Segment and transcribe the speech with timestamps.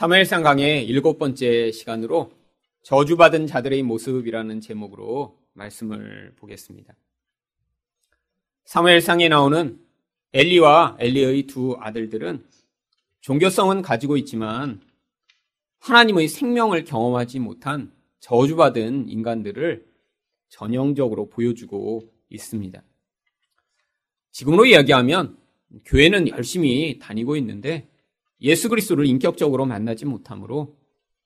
[0.00, 2.32] 사무엘상 강의 일곱 번째 시간으로
[2.84, 6.96] 저주받은 자들의 모습이라는 제목으로 말씀을 보겠습니다.
[8.64, 9.78] 사무엘상에 나오는
[10.32, 12.42] 엘리와 엘리의 두 아들들은
[13.20, 14.80] 종교성은 가지고 있지만
[15.80, 19.86] 하나님의 생명을 경험하지 못한 저주받은 인간들을
[20.48, 22.82] 전형적으로 보여주고 있습니다.
[24.30, 25.36] 지금으로 이야기하면
[25.84, 27.89] 교회는 열심히 다니고 있는데
[28.42, 30.76] 예수 그리스도를 인격적으로 만나지 못하므로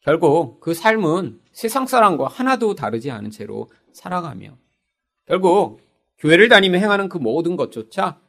[0.00, 4.56] 결국 그 삶은 세상 사람과 하나도 다르지 않은 채로 살아가며
[5.26, 5.80] 결국
[6.18, 8.20] 교회를 다니며 행하는 그 모든 것조차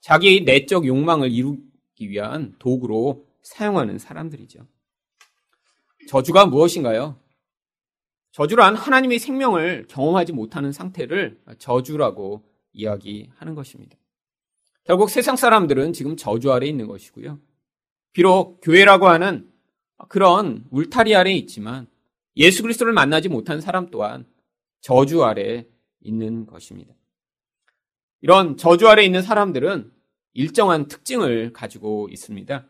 [0.00, 4.66] 자기의 내적 욕망을 이루기 위한 도구로 사용하는 사람들이죠.
[6.08, 7.18] 저주가 무엇인가요?
[8.32, 12.42] 저주란 하나님의 생명을 경험하지 못하는 상태를 저주라고
[12.72, 13.96] 이야기하는 것입니다.
[14.84, 17.38] 결국 세상 사람들은 지금 저주 아래 있는 것이고요.
[18.14, 19.50] 비록 교회라고 하는
[20.08, 21.86] 그런 울타리 아래 있지만
[22.36, 24.24] 예수 그리스도를 만나지 못한 사람 또한
[24.80, 25.66] 저주 아래
[26.00, 26.94] 있는 것입니다.
[28.22, 29.92] 이런 저주 아래 있는 사람들은
[30.32, 32.66] 일정한 특징을 가지고 있습니다.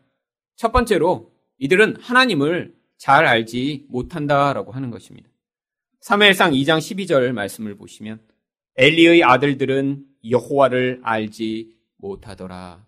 [0.55, 5.29] 첫 번째로 이들은 하나님을 잘 알지 못한다라고 하는 것입니다.
[6.01, 8.19] 3회상 2장 12절 말씀을 보시면
[8.77, 12.85] 엘리의 아들들은 여호와를 알지 못하더라.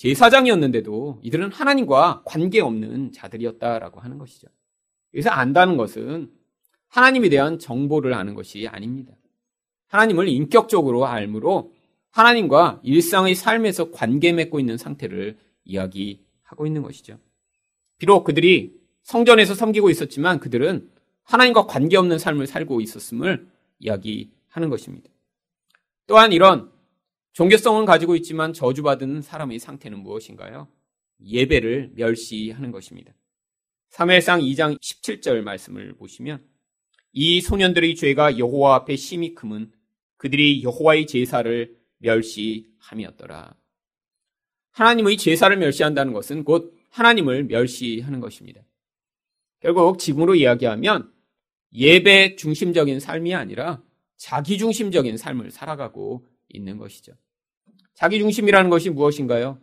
[0.00, 4.48] 제사장이었는데도 이들은 하나님과 관계없는 자들이었다라고 하는 것이죠.
[5.12, 6.30] 여기서 안다는 것은
[6.88, 9.12] 하나님에 대한 정보를 아는 것이 아닙니다.
[9.88, 11.74] 하나님을 인격적으로 알므로
[12.12, 17.18] 하나님과 일상의 삶에서 관계 맺고 있는 상태를 이야기하고 있는 것이죠.
[17.98, 20.90] 비록 그들이 성전에서 섬기고 있었지만 그들은
[21.24, 23.46] 하나님과 관계없는 삶을 살고 있었음을
[23.80, 25.10] 이야기하는 것입니다.
[26.06, 26.70] 또한 이런
[27.32, 30.68] 종교성은 가지고 있지만 저주받은 사람의 상태는 무엇인가요?
[31.24, 33.12] 예배를 멸시하는 것입니다.
[33.90, 36.44] 3회상 2장 17절 말씀을 보시면
[37.12, 39.72] 이 소년들의 죄가 여호와 앞에 심히 크면
[40.16, 43.54] 그들이 여호와의 제사를 멸시함이었더라.
[44.72, 48.62] 하나님의 제사를 멸시한다는 것은 곧 하나님을 멸시하는 것입니다.
[49.60, 51.12] 결국 지금으로 이야기하면
[51.72, 53.82] 예배 중심적인 삶이 아니라
[54.16, 57.12] 자기 중심적인 삶을 살아가고 있는 것이죠.
[58.00, 59.60] 자기 중심이라는 것이 무엇인가요?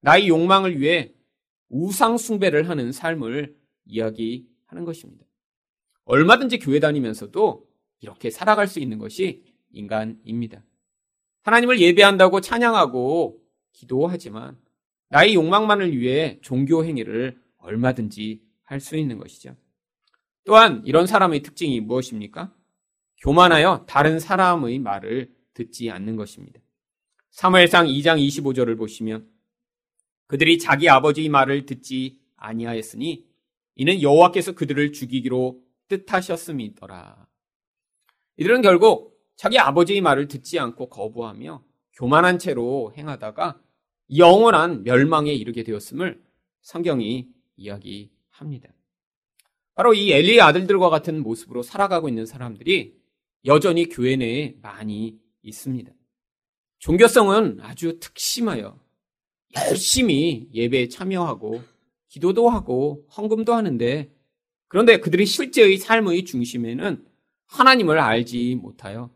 [0.00, 1.12] 나의 욕망을 위해
[1.68, 5.26] 우상 숭배를 하는 삶을 이야기하는 것입니다.
[6.06, 7.68] 얼마든지 교회 다니면서도
[8.00, 10.64] 이렇게 살아갈 수 있는 것이 인간입니다.
[11.42, 13.38] 하나님을 예배한다고 찬양하고
[13.74, 14.56] 기도하지만
[15.10, 19.56] 나의 욕망만을 위해 종교 행위를 얼마든지 할 수 있는 것이죠.
[20.44, 22.50] 또한 이런 사람의 특징이 무엇입니까?
[23.18, 26.63] 교만하여 다른 사람의 말을 듣지 않는 것입니다.
[27.34, 29.28] 사무엘상 2장 25절을 보시면
[30.28, 33.26] 그들이 자기 아버지의 말을 듣지 아니하였으니
[33.74, 37.26] 이는 여호와께서 그들을 죽이기로 뜻하셨음이더라.
[38.36, 43.60] 이들은 결국 자기 아버지의 말을 듣지 않고 거부하며 교만한 채로 행하다가
[44.16, 46.22] 영원한 멸망에 이르게 되었음을
[46.62, 48.68] 성경이 이야기합니다.
[49.74, 52.96] 바로 이 엘리의 아들들과 같은 모습으로 살아가고 있는 사람들이
[53.44, 55.92] 여전히 교회 내에 많이 있습니다.
[56.84, 58.78] 종교성은 아주 특심하여
[59.56, 61.62] 열심히 예배에 참여하고
[62.08, 64.12] 기도도 하고 헌금도 하는데
[64.68, 67.02] 그런데 그들이 실제의 삶의 중심에는
[67.46, 69.08] 하나님을 알지 못하여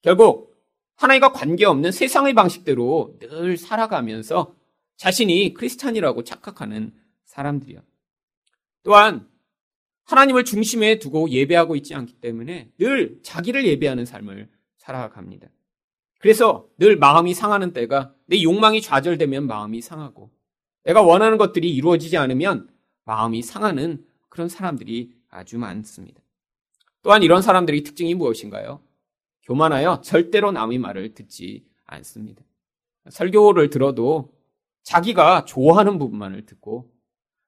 [0.00, 0.62] 결국
[0.94, 4.54] 하나님과 관계없는 세상의 방식대로 늘 살아가면서
[4.96, 7.82] 자신이 크리스찬이라고 착각하는 사람들이요.
[8.84, 9.28] 또한
[10.04, 15.48] 하나님을 중심에 두고 예배하고 있지 않기 때문에 늘 자기를 예배하는 삶을 살아갑니다.
[16.18, 20.30] 그래서 늘 마음이 상하는 때가 내 욕망이 좌절되면 마음이 상하고
[20.84, 22.68] 내가 원하는 것들이 이루어지지 않으면
[23.04, 26.20] 마음이 상하는 그런 사람들이 아주 많습니다.
[27.02, 28.80] 또한 이런 사람들의 특징이 무엇인가요?
[29.42, 32.42] 교만하여 절대로 남의 말을 듣지 않습니다.
[33.08, 34.32] 설교를 들어도
[34.82, 36.90] 자기가 좋아하는 부분만을 듣고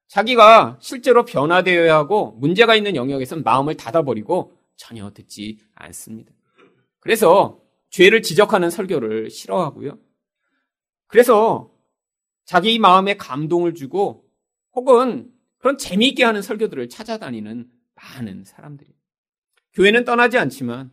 [0.08, 6.32] 자기가 실제로 변화되어야 하고 문제가 있는 영역에선 마음을 닫아버리고 전혀 듣지 않습니다.
[6.98, 7.60] 그래서
[7.90, 9.98] 죄를 지적하는 설교를 싫어하고요.
[11.06, 11.72] 그래서
[12.44, 14.24] 자기 마음에 감동을 주고
[14.72, 18.94] 혹은 그런 재미있게 하는 설교들을 찾아다니는 많은 사람들이에요.
[19.74, 20.90] 교회는 떠나지 않지만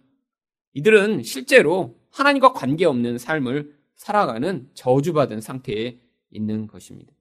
[0.74, 6.00] 이들은 실제로 하나님과 관계없는 삶을 살아가는 저주받은 상태에
[6.30, 7.14] 있는 것입니다.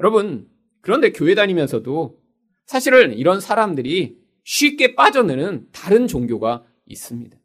[0.00, 0.48] 여러분,
[0.80, 2.22] 그런데 교회 다니면서도
[2.66, 7.36] 사실은 이런 사람들이 쉽게 빠져드는 다른 종교가 있습니다.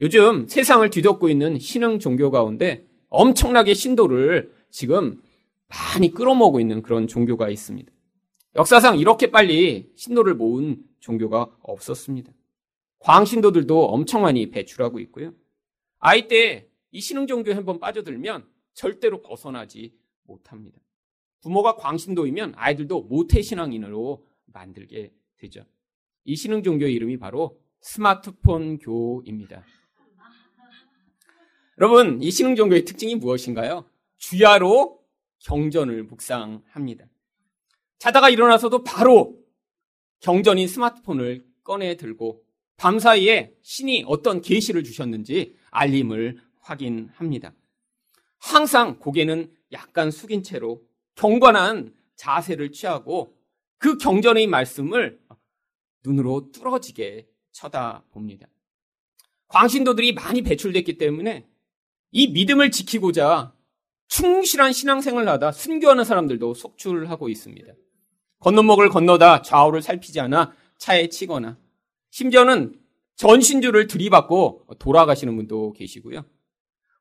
[0.00, 5.20] 요즘 세상을 뒤덮고 있는 신흥 종교 가운데 엄청나게 신도를 지금
[5.68, 7.90] 많이 끌어모으고 있는 그런 종교가 있습니다.
[8.56, 12.32] 역사상 이렇게 빨리 신도를 모은 종교가 없었습니다.
[13.00, 15.32] 광신도들도 엄청 많이 배출하고 있고요.
[15.98, 20.78] 아이 때 이 신흥 종교에 한번 빠져들면 절대로 벗어나지 못합니다.
[21.42, 25.64] 부모가 광신도이면 아이들도 모태 신앙인으로 만들게 되죠.
[26.24, 29.64] 이 신흥 종교의 이름이 바로 스마트폰 교입니다.
[31.80, 33.88] 여러분, 이 신흥 종교의 특징이 무엇인가요?
[34.16, 35.00] 주야로
[35.44, 37.06] 경전을 묵상합니다.
[38.00, 39.38] 자다가 일어나서도 바로
[40.18, 42.42] 경전인 스마트폰을 꺼내 들고
[42.76, 47.54] 밤 사이에 신이 어떤 계시를 주셨는지 알림을 확인합니다.
[48.38, 50.82] 항상 고개는 약간 숙인 채로
[51.14, 53.36] 경관한 자세를 취하고
[53.78, 55.20] 그 경전의 말씀을
[56.04, 58.48] 눈으로 뚫어지게 쳐다봅니다.
[59.46, 61.46] 광신도들이 많이 배출됐기 때문에
[62.10, 63.52] 이 믿음을 지키고자
[64.08, 67.72] 충실한 신앙생활을 하다 순교하는 사람들도 속출하고 있습니다.
[68.40, 71.58] 건너목을 건너다 좌우를 살피지 않아 차에 치거나
[72.10, 72.78] 심지어는
[73.16, 76.24] 전신주를 들이받고 돌아가시는 분도 계시고요.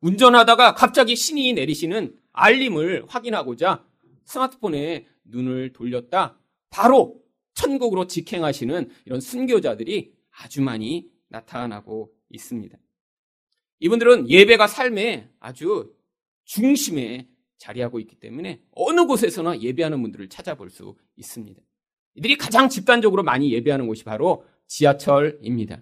[0.01, 3.85] 운전하다가 갑자기 신이 내리시는 알림을 확인하고자
[4.25, 6.37] 스마트폰에 눈을 돌렸다
[6.69, 7.21] 바로
[7.53, 12.77] 천국으로 직행하시는 이런 순교자들이 아주 많이 나타나고 있습니다.
[13.79, 15.93] 이분들은 예배가 삶의 아주
[16.45, 17.27] 중심에
[17.57, 21.61] 자리하고 있기 때문에 어느 곳에서나 예배하는 분들을 찾아볼 수 있습니다.
[22.15, 25.81] 이들이 가장 집단적으로 많이 예배하는 곳이 바로 지하철입니다.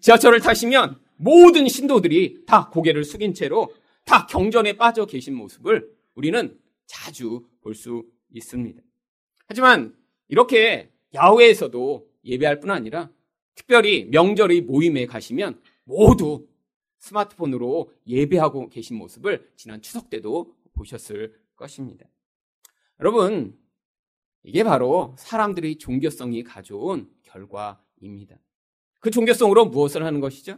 [0.00, 3.72] 지하철을 타시면 모든 신도들이 다 고개를 숙인 채로
[4.04, 8.82] 다 경전에 빠져 계신 모습을 우리는 자주 볼 수 있습니다.
[9.46, 9.94] 하지만
[10.28, 13.10] 이렇게 야외에서도 예배할 뿐 아니라
[13.54, 16.46] 특별히 명절의 모임에 가시면 모두
[17.04, 22.06] 스마트폰으로 예배하고 계신 모습을 지난 추석 때도 보셨을 것입니다.
[23.00, 23.58] 여러분,
[24.42, 28.36] 이게 바로 사람들의 종교성이 가져온 결과입니다.
[29.00, 30.56] 그 종교성으로 무엇을 하는 것이죠?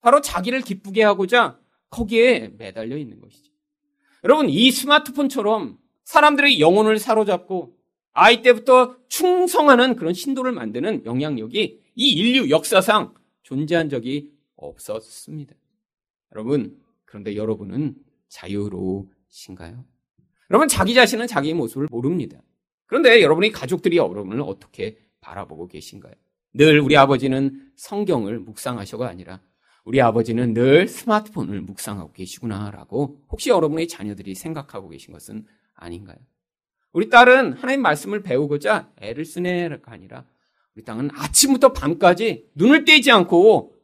[0.00, 1.58] 바로 자기를 기쁘게 하고자
[1.90, 3.52] 거기에 매달려 있는 것이죠.
[4.24, 7.76] 여러분, 이 스마트폰처럼 사람들의 영혼을 사로잡고
[8.12, 15.54] 아이 때부터 충성하는 그런 신도를 만드는 영향력이 이 인류 역사상 존재한 적이 없었습니다.
[16.34, 17.96] 여러분, 그런데 여러분은
[18.28, 19.84] 자유로우신가요?
[20.50, 22.40] 여러분, 자기 자신은 자기의 모습을 모릅니다.
[22.86, 26.14] 그런데 여러분의 가족들이 여러분을 어떻게 바라보고 계신가요?
[26.54, 29.40] 늘 우리 아버지는 성경을 묵상하셔가 아니라
[29.84, 36.18] 우리 아버지는 늘 스마트폰을 묵상하고 계시구나라고 혹시 여러분의 자녀들이 생각하고 계신 것은 아닌가요?
[36.92, 40.26] 우리 딸은 하나님 말씀을 배우고자 애를 쓰네가 아니라
[40.74, 43.77] 우리 땅은 아침부터 밤까지 눈을 떼지 않고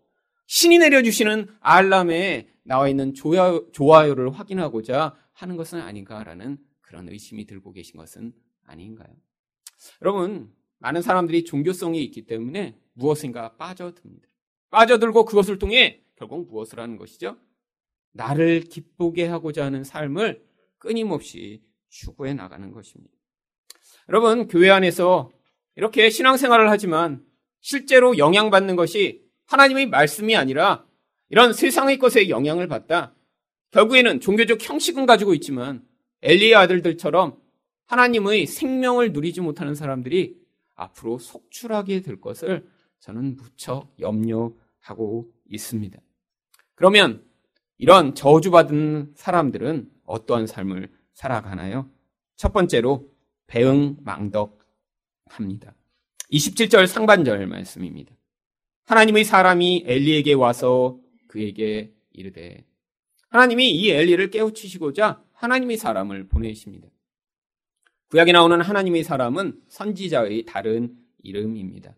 [0.47, 7.97] 신이 내려주시는 알람에 나와 있는 좋아요, 좋아요를 확인하고자 하는 것은 아닌가라는 그런 의심이 들고 계신
[7.97, 8.33] 것은
[8.65, 9.15] 아닌가요?
[10.03, 14.29] 여러분, 많은 사람들이 종교성이 있기 때문에 무엇인가 빠져듭니다.
[14.71, 17.37] 빠져들고 그것을 통해 결국 무엇을 하는 것이죠?
[18.13, 20.45] 나를 기쁘게 하고자 하는 삶을
[20.79, 23.13] 끊임없이 추구해 나가는 것입니다.
[24.09, 25.31] 여러분, 교회 안에서
[25.77, 27.25] 이렇게 신앙생활을 하지만
[27.61, 30.85] 실제로 영향받는 것이 하나님의 말씀이 아니라
[31.29, 33.15] 이런 세상의 것에 영향을 받다.
[33.71, 35.85] 결국에는 종교적 형식은 가지고 있지만
[36.23, 37.37] 엘리의 아들들처럼
[37.87, 40.39] 하나님의 생명을 누리지 못하는 사람들이
[40.75, 42.67] 앞으로 속출하게 될 것을
[43.01, 45.99] 저는 무척 염려하고 있습니다.
[46.75, 47.25] 그러면
[47.79, 51.91] 이런 저주받은 사람들은 어떠한 삶을 살아가나요?
[52.37, 53.11] 첫 번째로
[53.47, 55.75] 배응망덕합니다.
[56.33, 58.15] 27절 상반절 말씀입니다.
[58.85, 62.65] 하나님의 사람이 엘리에게 와서 그에게 이르되
[63.29, 66.89] 하나님이 이 엘리를 깨우치시고자 하나님의 사람을 보내십니다.
[68.11, 71.97] 구약에 나오는 하나님의 사람은 선지자의 다른 이름입니다.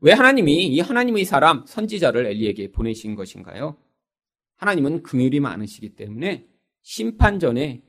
[0.00, 3.78] 왜 하나님이 이 하나님의 사람 선지자를 엘리에게 보내신 것인가요?
[4.56, 6.46] 하나님은 긍휼이 많으시기 때문에
[6.82, 7.82] 심판 전에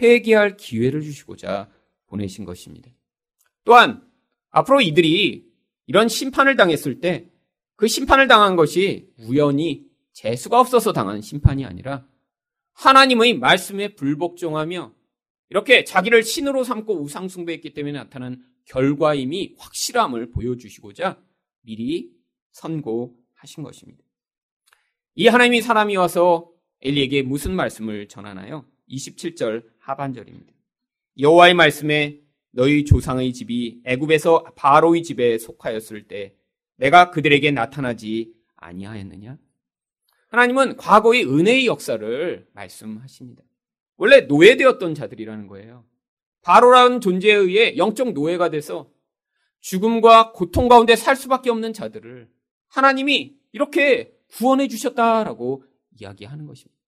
[0.00, 1.70] 회개할 기회를 주시고자
[2.06, 2.90] 보내신 것입니다.
[3.64, 4.06] 또한
[4.50, 5.50] 앞으로 이들이
[5.86, 7.29] 이런 심판을 당했을 때
[7.80, 12.06] 그 심판을 당한 것이 우연히 재수가 없어서 당한 심판이 아니라
[12.74, 14.92] 하나님의 말씀에 불복종하며
[15.48, 21.22] 이렇게 자기를 신으로 삼고 우상숭배했기 때문에 나타난 결과임이 확실함을 보여주시고자
[21.62, 22.10] 미리
[22.52, 24.04] 선고하신 것입니다.
[25.14, 26.50] 이 하나님이 사람이 와서
[26.82, 28.66] 엘리에게 무슨 말씀을 전하나요?
[28.90, 30.52] 27절 하반절입니다.
[31.18, 32.20] 여호와의 말씀에
[32.50, 36.34] 너희 조상의 집이 애굽에서 바로의 집에 속하였을 때
[36.80, 39.36] 내가 그들에게 나타나지 아니하였느냐?
[40.28, 43.42] 하나님은 과거의 은혜의 역사를 말씀하십니다.
[43.96, 45.84] 원래 노예되었던 자들이라는 거예요.
[46.40, 48.90] 바로라는 존재에 의해 영적 노예가 돼서
[49.60, 52.30] 죽음과 고통 가운데 살 수밖에 없는 자들을
[52.68, 55.64] 하나님이 이렇게 구원해 주셨다라고
[56.00, 56.80] 이야기하는 것입니다.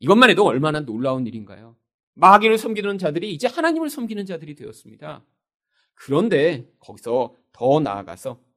[0.00, 1.76] 이것만 해도 얼마나 놀라운 일인가요?
[2.14, 5.24] 마귀를 섬기는 자들이 이제 하나님을 섬기는 자들이 되었습니다.
[5.94, 8.47] 그런데 거기서 더 나아가서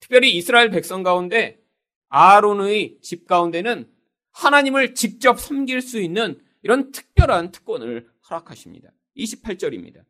[0.00, 1.60] 특별히 이스라엘 백성 가운데
[2.08, 3.88] 아론의 집 가운데는
[4.32, 8.90] 하나님을 직접 섬길 수 있는 이런 특별한 특권을 허락하십니다.
[9.16, 10.04] 28절입니다.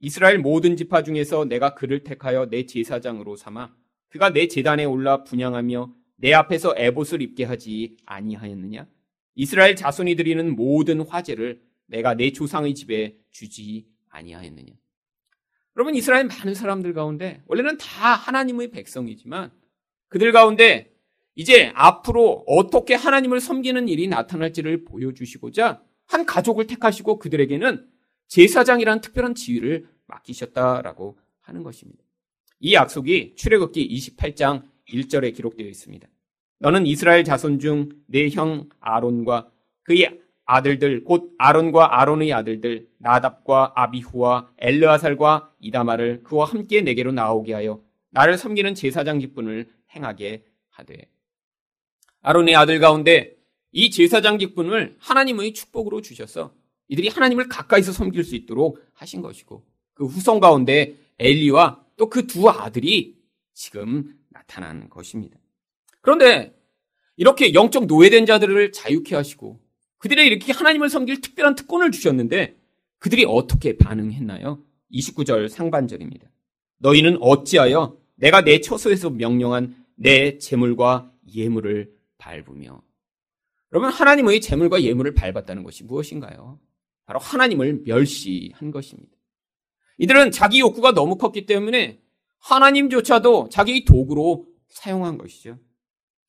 [0.00, 3.74] 이스라엘 모든 지파 중에서 내가 그를 택하여 내 제사장으로 삼아
[4.08, 8.86] 그가 내 제단에 올라 분양하며 내 앞에서 에봇을 입게 하지 아니하였느냐?
[9.34, 14.72] 이스라엘 자손이 드리는 모든 화제를 내가 내 조상의 집에 주지 아니하였느냐?
[15.78, 19.52] 여러분 이스라엘 많은 사람들 가운데 원래는 다 하나님의 백성이지만
[20.08, 20.92] 그들 가운데
[21.36, 27.86] 이제 앞으로 어떻게 하나님을 섬기는 일이 나타날지를 보여주시고자 한 가족을 택하시고 그들에게는
[28.26, 32.02] 제사장이라는 특별한 지위를 맡기셨다라고 하는 것입니다.
[32.58, 36.08] 이 약속이 출애굽기 28장 1절에 기록되어 있습니다.
[36.58, 39.48] 너는 이스라엘 자손 중 내 형 아론과
[39.84, 47.82] 그의 아들들 곧 아론과 아론의 아들들 나답과 아비후와 엘르아살과 이다마를 그와 함께 내게로 나오게 하여
[48.10, 51.10] 나를 섬기는 제사장 직분을 행하게 하되
[52.22, 53.36] 아론의 아들 가운데
[53.72, 56.54] 이 제사장 직분을 하나님의 축복으로 주셔서
[56.88, 59.62] 이들이 하나님을 가까이서 섬길 수 있도록 하신 것이고
[59.92, 63.18] 그 후손 가운데 엘리와 또 그 두 아들이
[63.52, 65.36] 지금 나타난 것입니다.
[66.00, 66.56] 그런데
[67.16, 69.60] 이렇게 영적 노예된 자들을 자유케 하시고
[69.98, 72.56] 그들의 이렇게 하나님을 섬길 특별한 특권을 주셨는데
[72.98, 74.62] 그들이 어떻게 반응했나요?
[74.92, 76.28] 29절 상반절입니다.
[76.78, 82.82] 너희는 어찌하여 내가 내 처소에서 명령한 내 재물과 예물을 밟으며
[83.72, 86.58] 여러분 하나님의 재물과 예물을 밟았다는 것이 무엇인가요?
[87.04, 89.12] 바로 하나님을 멸시한 것입니다.
[89.98, 92.00] 이들은 자기 욕구가 너무 컸기 때문에
[92.38, 95.58] 하나님조차도 자기의 도구로 사용한 것이죠.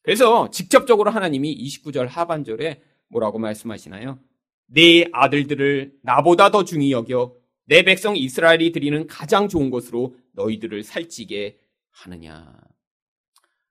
[0.01, 4.19] 그래서 직접적으로 하나님이 29절 하반절에 뭐라고 말씀하시나요?
[4.67, 7.35] 내 아들들을 나보다 더 중히 여겨
[7.65, 11.59] 내 백성 이스라엘이 드리는 가장 좋은 것으로 너희들을 살찌게
[11.91, 12.55] 하느냐.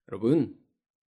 [0.09, 0.55] 여러분,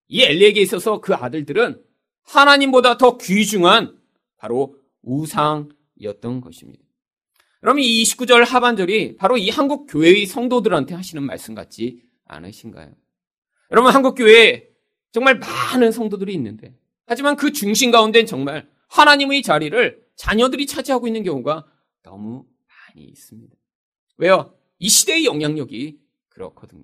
[0.07, 1.83] 이 엘리에게 있어서 그 아들들은
[2.23, 3.99] 하나님보다 더 귀중한
[4.37, 6.83] 바로 우상이었던 것입니다.
[7.61, 12.91] 그럼 이 29절 하반절이 바로 이 한국 교회의 성도들한테 하시는 말씀 같지 않으신가요?
[13.71, 14.67] 여러분, 한국 교회에
[15.11, 16.73] 정말 많은 성도들이 있는데,
[17.09, 21.65] 하지만 그 중심 가운데는 정말 하나님의 자리를 자녀들이 차지하고 있는 경우가
[22.03, 23.55] 너무 많이 있습니다.
[24.17, 24.53] 왜요?
[24.77, 25.97] 이 시대의 영향력이
[26.29, 26.83] 그렇거든요.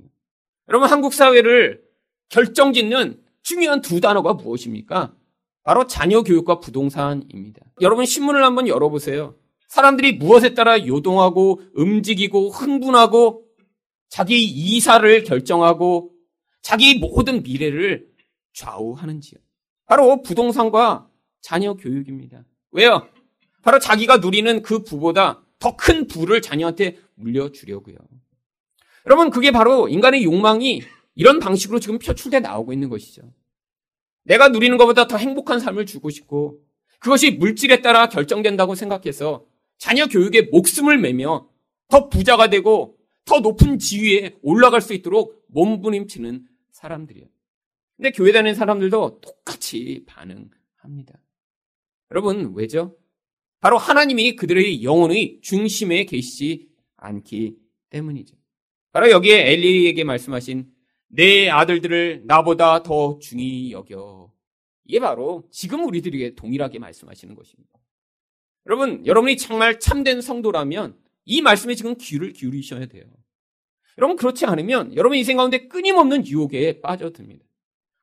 [0.68, 1.84] 여러분, 한국 사회를
[2.30, 5.16] 결정 짓는 중요한 두 단어가 무엇입니까?
[5.62, 7.62] 바로 자녀 교육과 부동산입니다.
[7.82, 9.36] 여러분, 신문을 한번 열어보세요.
[9.68, 13.46] 사람들이 무엇에 따라 요동하고 움직이고 흥분하고
[14.10, 16.14] 자기 이사를 결정하고
[16.64, 18.08] 자기 모든 미래를
[18.54, 19.45] 좌우하는지요.
[19.86, 21.08] 바로 부동산과
[21.42, 22.44] 자녀 교육입니다.
[22.72, 23.08] 왜요?
[23.62, 27.96] 바로 자기가 누리는 그 부보다 더 큰 부를 자녀한테 물려주려고요.
[29.08, 30.82] 여러분, 그게 바로 인간의 욕망이
[31.16, 33.22] 이런 방식으로 지금 표출돼 나오고 있는 것이죠.
[34.24, 36.60] 내가 누리는 것보다 더 행복한 삶을 주고 싶고
[37.00, 39.46] 그것이 물질에 따라 결정된다고 생각해서
[39.78, 41.48] 자녀 교육에 목숨을 매며
[41.88, 47.28] 더 부자가 되고 더 높은 지위에 올라갈 수 있도록 몸부림치는 사람들이에요.
[47.98, 51.20] 근데 교회 다니는 사람들도 똑같이 반응합니다.
[52.12, 52.98] 여러분, 왜죠?
[53.62, 57.56] 바로 하나님이 그들의 영혼의 중심에 계시지 않기
[57.90, 58.36] 때문이죠.
[58.92, 60.72] 바로 여기에 엘리에게 말씀하신
[61.08, 64.32] 내 아들들을 나보다 더 중히 여겨.
[64.86, 67.72] 이게 바로 지금 우리들에게 동일하게 말씀하시는 것입니다.
[68.68, 73.06] 여러분, 여러분이 정말 참된 성도라면 이 말씀에 지금 귀를 기울이셔야 돼요.
[73.98, 77.45] 여러분, 그렇지 않으면 여러분 인생 가운데 끊임없는 유혹에 빠져듭니다.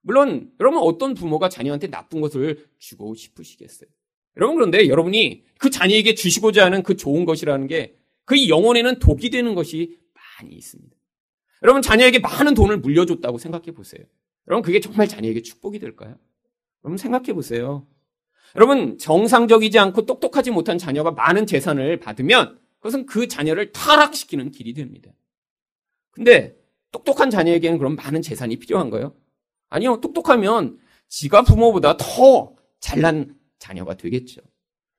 [0.02, 3.88] 물론, 여러분 어떤 부모가 자녀한테 나쁜 것을 주고 싶으시겠어요?
[4.37, 9.54] 여러분, 그런데 여러분이 그 자녀에게 주시고자 하는 그 좋은 것이라는 게 그 영혼에는 독이 되는
[9.54, 9.99] 것이
[10.40, 10.97] 많이 있습니다.
[11.62, 14.04] 여러분, 자녀에게 많은 돈을 물려줬다고 생각해 보세요.
[14.49, 16.16] 여러분, 그게 정말 자녀에게 축복이 될까요?
[16.85, 17.87] 여러분, 생각해 보세요.
[18.56, 25.12] 여러분, 정상적이지 않고 똑똑하지 못한 자녀가 많은 재산을 받으면 그것은 그 자녀를 타락시키는 길이 됩니다.
[26.11, 26.56] 근데
[26.90, 29.14] 똑똑한 자녀에게는 그럼 많은 재산이 필요한 거예요?
[29.73, 30.00] 아니요.
[30.00, 34.41] 똑똑하면 지가 부모보다 더 잘난 자녀가 되겠죠.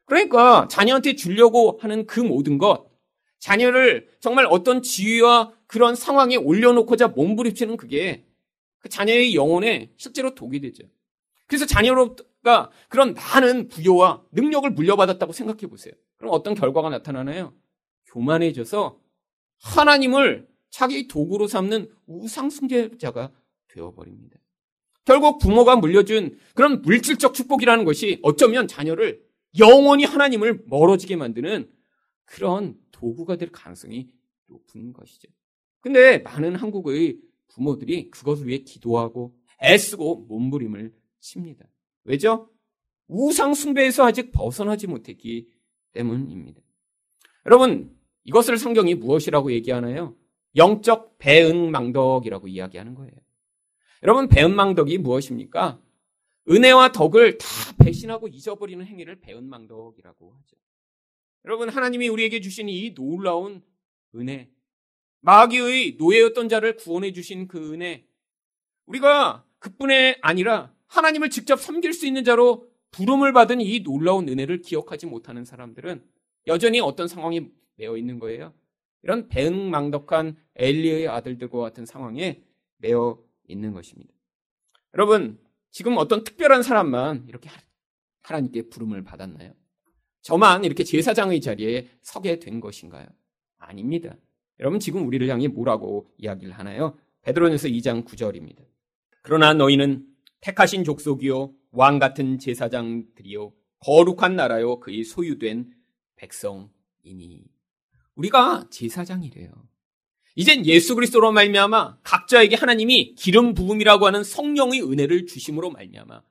[0.06, 2.90] 그러니까 자녀한테 주려고 하는 그 모든 것,
[3.40, 8.26] 자녀를 정말 어떤 지위와 그런 상황에 올려놓고자 몸부림치는 그게
[8.80, 10.84] 그 자녀의 영혼에 실제로 독이 되죠.
[11.48, 11.66] 그래서
[12.42, 15.94] 그러니까 그런 많은 부여와 능력을 물려받았다고 생각해 보세요.
[16.18, 17.54] 그럼 어떤 결과가 나타나나요?
[18.08, 19.00] 교만해져서
[19.62, 23.32] 하나님을 자기 도구로 삼는 우상숭배자가
[23.68, 24.43] 되어버립니다.
[25.06, 29.22] 결국 부모가 물려준 그런 물질적 축복이라는 것이 어쩌면 자녀를
[29.60, 31.70] 영원히 하나님을 멀어지게 만드는
[32.26, 34.10] 그런 도구가 될 가능성이
[34.48, 35.30] 높은 것이죠.
[35.82, 37.20] 근데 많은 한국의
[37.50, 41.66] 부모들이 그것을 위해 기도하고 애쓰고 몸부림을 칩니다.
[42.06, 42.50] 왜죠?
[43.08, 45.50] 우상 숭배에서 아직 벗어나지 못했기
[45.92, 46.62] 때문입니다.
[47.46, 50.16] 여러분, 이것을 성경이 무엇이라고 얘기하나요?
[50.56, 53.14] 영적 배은망덕이라고 이야기하는 거예요.
[54.04, 55.80] 여러분, 배은망덕이 무엇입니까?
[56.50, 57.48] 은혜와 덕을 다
[57.80, 60.58] 배신하고 잊어버리는 행위를 배은망덕이라고 하죠.
[61.46, 63.64] 여러분, 하나님이 우리에게 주신 이 놀라운
[64.14, 64.50] 은혜,
[65.22, 68.06] 마귀의 노예였던 자를 구원해 주신 그 은혜,
[68.88, 75.06] 우리가 그뿐에 아니라 하나님을 직접 섬길 수 있는 자로 부름을 받은 이 놀라운 은혜를 기억하지
[75.06, 76.04] 못하는 사람들은
[76.48, 78.54] 여전히 어떤 상황에 매여 있는 거예요.
[79.02, 82.44] 이런 배은망덕한 엘리의 아들들과 같은 상황에
[82.78, 84.14] 매여 있는 것입니다.
[84.94, 85.40] 여러분,
[85.72, 87.50] 지금 어떤 특별한 사람만 이렇게
[88.22, 89.54] 하나님께 부름을 받았나요?
[90.22, 93.08] 저만 이렇게 제사장의 자리에 서게 된 것인가요?
[93.58, 94.16] 아닙니다.
[94.60, 96.98] 여러분 지금 우리를 향해 뭐라고 이야기를 하나요?
[97.24, 98.64] 베드로전서 2장 9절입니다.
[99.22, 100.06] 그러나 너희는
[100.42, 105.74] 택하신 족속이요 왕 같은 제사장들이요 거룩한 나라요 그의 소유된
[106.16, 107.44] 백성이니
[108.16, 109.52] 우리가 제사장이래요.
[110.36, 116.24] 이젠 예수 그리스도로 말미암아 각자에게 하나님이 기름 부음이라고 하는 성령의 은혜를 주심으로 말미암아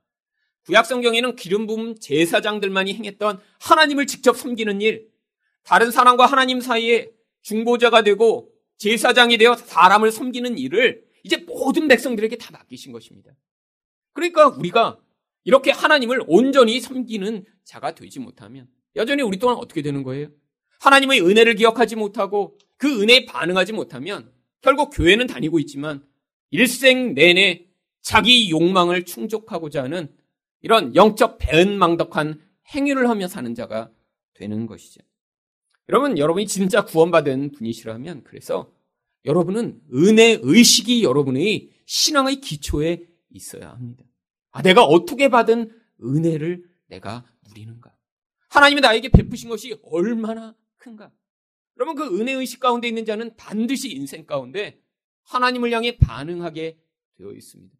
[0.66, 5.08] 구약 성경에는 기름 부음 제사장들만이 행했던 하나님을 직접 섬기는 일,
[5.64, 7.10] 다른 사람과 하나님 사이에
[7.42, 13.32] 중보자가 되고 제사장이 되어 사람을 섬기는 일을 이제 모든 백성들에게 다 맡기신 것입니다.
[14.12, 14.98] 그러니까 우리가
[15.44, 20.28] 이렇게 하나님을 온전히 섬기는 자가 되지 못하면 여전히 우리 또한 어떻게 되는 거예요?
[20.80, 24.28] 하나님의 은혜를 기억하지 못하고 그 은혜에 반응하지 못하면
[24.60, 26.04] 결국 교회는 다니고 있지만
[26.50, 27.68] 일생 내내
[28.00, 30.12] 자기 욕망을 충족하고자 하는
[30.62, 32.40] 이런 영적 배은망덕한
[32.74, 33.92] 행위를 하며 사는 자가
[34.34, 35.00] 되는 것이죠.
[35.90, 38.72] 여러분, 여러분이 진짜 구원받은 분이시라면 그래서
[39.26, 44.02] 여러분은 은혜 의식이 여러분의 신앙의 기초에 있어야 합니다.
[44.50, 45.70] 아, 내가 어떻게 받은
[46.02, 47.94] 은혜를 내가 누리는가?
[48.48, 51.12] 하나님이 나에게 베푸신 것이 얼마나 큰가?
[51.78, 54.80] 여러분, 그 은혜 의식 가운데 있는 자는 반드시 인생 가운데
[55.24, 56.78] 하나님을 향해 반응하게
[57.16, 57.74] 되어 있습니다.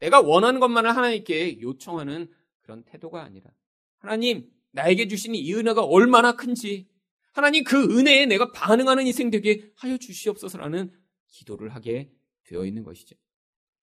[0.00, 3.50] 내가 원하는 것만을 하나님께 요청하는 그런 태도가 아니라
[3.98, 6.88] 하나님, 나에게 주신 이 은혜가 얼마나 큰지
[7.32, 10.92] 하나님 그 은혜에 내가 반응하는 인생 되게 하여 주시옵소서라는
[11.28, 12.10] 기도를 하게
[12.44, 13.16] 되어 있는 것이죠.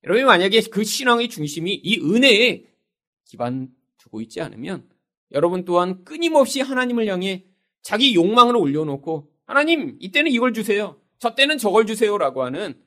[0.03, 2.65] 여러분이 만약에 그 신앙의 중심이 이 은혜에
[3.25, 4.89] 기반 두고 있지 않으면
[5.31, 7.45] 여러분 또한 끊임없이 하나님을 향해
[7.81, 11.01] 자기 욕망을 올려놓고 하나님 이때는 이걸 주세요.
[11.17, 12.79] 저 때는 저걸 주세요라고 하는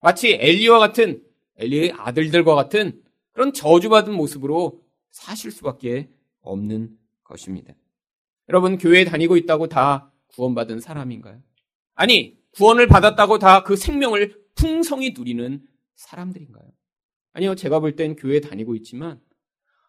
[0.00, 1.22] 마치 엘리와 같은
[1.56, 3.02] 엘리의 아들들과 같은
[3.32, 6.08] 그런 저주받은 모습으로 사실 수밖에
[6.40, 7.74] 없는 것입니다.
[8.48, 11.42] 여러분 교회에 다니고 있다고 다 구원받은 사람인가요?
[11.94, 16.64] 아니 구원을 받았다고 다 그 생명을 풍성히 누리는 사람들인가요?
[17.34, 19.20] 아니요 제가 볼 땐 교회에 다니고 있지만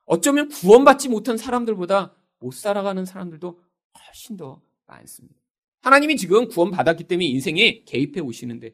[0.03, 3.61] 어쩌면 구원받지 못한 사람들보다 못 살아가는 사람들도
[3.97, 5.39] 훨씬 더 많습니다.
[5.87, 8.71] 하나님이 지금 구원받았기 때문에 인생에 개입해 오시는데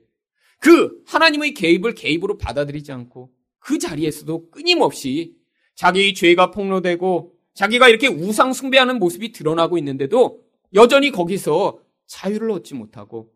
[0.60, 5.36] 그 하나님의 개입을 개입으로 받아들이지 않고 그 자리에서도 끊임없이
[5.76, 10.42] 자기의 죄가 폭로되고 자기가 이렇게 우상 숭배하는 모습이 드러나고 있는데도
[10.74, 13.32] 여전히 거기서 자유를 얻지 못하고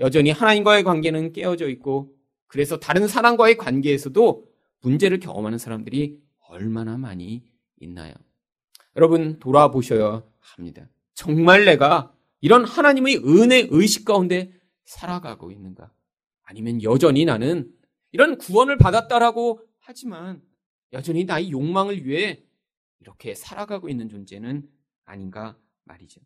[0.00, 2.14] 여전히 하나님과의 관계는 깨어져 있고
[2.46, 4.44] 그래서 다른 사람과의 관계에서도
[4.82, 7.42] 문제를 경험하는 사람들이 얼마나 많이
[7.80, 8.12] 있나요?
[8.96, 10.88] 여러분 돌아보셔야 합니다.
[11.14, 12.13] 정말 내가
[12.44, 14.52] 이런 하나님의 은혜 의식 가운데
[14.84, 15.90] 살아가고 있는가?
[16.42, 17.72] 아니면 여전히 나는
[18.12, 20.42] 이런 구원을 받았다라고 하지만
[20.92, 22.44] 여전히 나의 욕망을 위해
[23.00, 24.68] 이렇게 살아가고 있는 존재는
[25.06, 26.20] 아닌가 말이죠.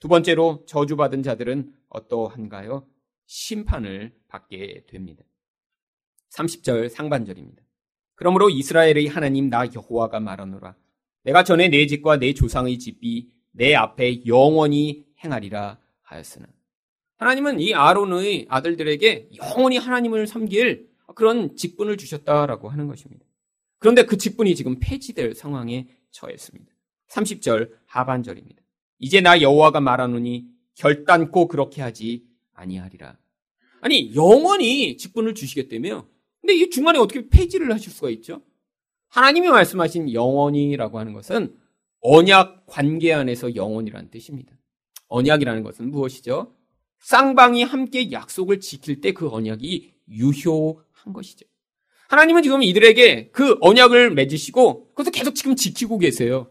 [0.00, 2.84] 두 번째로 저주받은 자들은 어떠한가요?
[3.26, 5.22] 심판을 받게 됩니다.
[6.30, 7.62] 30절 상반절입니다.
[8.16, 10.74] 그러므로 이스라엘의 하나님 나 여호와가 말하노라.
[11.22, 16.46] 내가 전에 내 집과 내 조상의 집이 내 앞에 영원히 행하리라 하였으나.
[17.18, 23.24] 하나님은 이 아론의 아들들에게 영원히 하나님을 섬길 그런 직분을 주셨다라고 하는 것입니다.
[23.78, 26.72] 그런데 그 직분이 지금 폐지될 상황에 처했습니다.
[27.08, 28.62] 30절 하반절입니다.
[28.98, 32.24] 이제 나 여호와가 말하노니 결단코 그렇게 하지
[32.54, 33.16] 아니하리라.
[33.80, 36.06] 아니 영원히 직분을 주시겠다며.
[36.40, 38.42] 근데 이 중간에 어떻게 폐지를 하실 수가 있죠?
[39.08, 41.56] 하나님이 말씀하신 영원이라고 하는 것은
[42.00, 44.56] 언약 관계 안에서 영원이라는 뜻입니다.
[45.08, 46.54] 언약이라는 것은 무엇이죠?
[46.98, 51.46] 쌍방이 함께 약속을 지킬 때 그 언약이 유효한 것이죠.
[52.08, 56.50] 하나님은 지금 이들에게 그 언약을 맺으시고 그것을 계속 지금 지키고 계세요.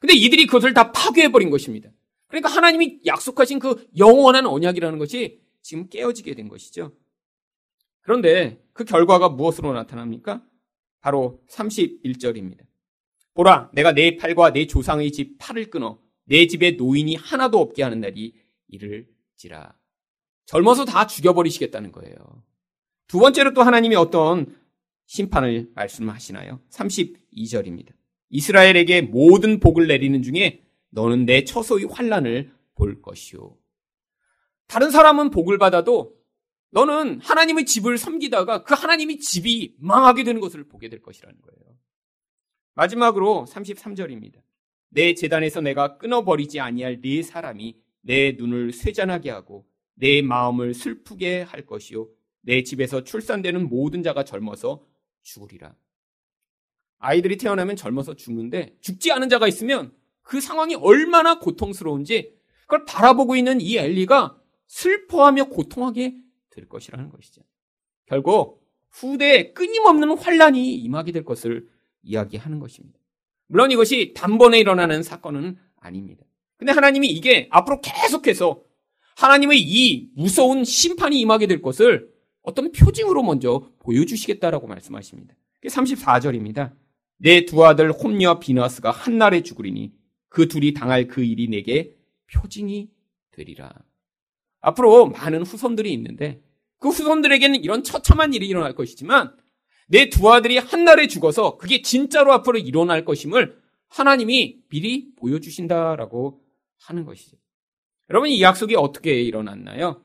[0.00, 1.90] 근데 이들이 그것을 다 파괴해버린 것입니다.
[2.28, 6.92] 그러니까 하나님이 약속하신 그 영원한 언약이라는 것이 지금 깨어지게 된 것이죠.
[8.02, 10.42] 그런데 그 결과가 무엇으로 나타납니까?
[11.00, 12.60] 바로 31절입니다.
[13.34, 18.00] 보라, 내가 내 팔과 내 조상의 집 팔을 끊어 내 집에 노인이 하나도 없게 하는
[18.00, 18.34] 날이
[18.68, 19.74] 이를지라.
[20.44, 22.16] 젊어서 다 죽여버리시겠다는 거예요.
[23.06, 24.54] 두 번째로 또 하나님이 어떤
[25.06, 26.60] 심판을 말씀하시나요?
[26.70, 27.92] 32절입니다.
[28.30, 33.56] 이스라엘에게 모든 복을 내리는 중에 너는 내 처소의 환란을 볼 것이요.
[34.66, 36.16] 다른 사람은 복을 받아도
[36.70, 41.78] 너는 하나님의 집을 섬기다가 그 하나님의 집이 망하게 되는 것을 보게 될 것이라는 거예요.
[42.74, 44.45] 마지막으로 33절입니다.
[44.96, 51.66] 내 재단에서 내가 끊어버리지 아니할 네 사람이 내 눈을 쇠잔하게 하고 내 마음을 슬프게 할
[51.66, 52.08] 것이요.
[52.40, 54.86] 내 집에서 출산되는 모든 자가 젊어서
[55.20, 55.74] 죽으리라.
[56.98, 63.60] 아이들이 태어나면 젊어서 죽는데 죽지 않은 자가 있으면 그 상황이 얼마나 고통스러운지 그걸 바라보고 있는
[63.60, 66.16] 이 엘리가 슬퍼하며 고통하게
[66.48, 67.42] 될 것이라는 것이죠.
[68.06, 71.68] 결국 후대에 끊임없는 환란이 임하게 될 것을
[72.02, 72.95] 이야기하는 것입니다.
[73.48, 76.24] 물론 이것이 단번에 일어나는 사건은 아닙니다.
[76.56, 78.62] 근데 하나님이 이게 앞으로 계속해서
[79.16, 82.10] 하나님의 이 무서운 심판이 임하게 될 것을
[82.42, 85.34] 어떤 표징으로 먼저 보여주시겠다라고 말씀하십니다.
[85.64, 86.72] 34절입니다.
[87.18, 89.92] 내 두 아들 홈리와 비나스가 한날에 죽으리니
[90.28, 91.96] 그 둘이 당할 그 일이 내게
[92.32, 92.90] 표징이
[93.32, 93.72] 되리라.
[94.60, 96.42] 앞으로 많은 후손들이 있는데
[96.78, 99.34] 그 후손들에게는 이런 처참한 일이 일어날 것이지만
[99.86, 106.40] 내 두 아들이 한날에 죽어서 그게 진짜로 앞으로 일어날 것임을 하나님이 미리 보여주신다라고
[106.78, 107.36] 하는 것이죠.
[108.10, 110.02] 여러분 이 약속이 어떻게 일어났나요?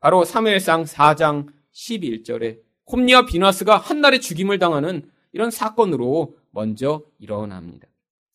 [0.00, 7.88] 바로 3일상 4장 11절에 홈리와 비나스가 한날에 죽임을 당하는 이런 사건으로 먼저 일어납니다.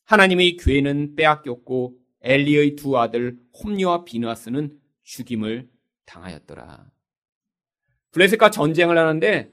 [0.05, 5.69] 하나님의 교회는 빼앗겼고 엘리의 두 아들 홈리와 비나스는 죽임을
[6.05, 6.85] 당하였더라.
[8.11, 9.51] 블레셋과 전쟁을 하는데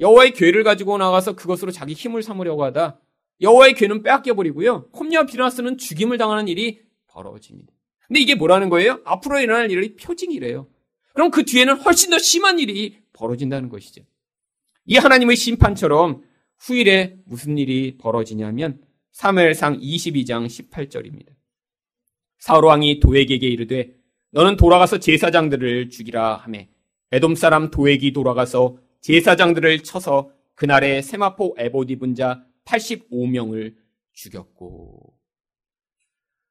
[0.00, 3.00] 여호와의 교회를 가지고 나가서 그것으로 자기 힘을 삼으려고 하다
[3.40, 4.88] 여호와의 교회는 빼앗겨 버리고요.
[4.94, 7.72] 홈리와 비나스는 죽임을 당하는 일이 벌어집니다.
[8.06, 9.00] 근데 이게 뭐라는 거예요?
[9.04, 10.66] 앞으로 일어날 일의 표징이래요.
[11.12, 14.02] 그럼 그 뒤에는 훨씬 더 심한 일이 벌어진다는 것이죠.
[14.86, 16.22] 이 하나님의 심판처럼
[16.58, 18.80] 후일에 무슨 일이 벌어지냐면
[19.14, 21.28] 3회상 22장 18절입니다.
[22.38, 23.90] 사울 왕이 도액에게 이르되
[24.30, 26.68] 너는 돌아가서 제사장들을 죽이라 하매
[27.12, 33.74] 에돔 사람 도액이 돌아가서 제사장들을 쳐서 그날에 세마포 에봇 입은 자 85명을
[34.12, 35.14] 죽였고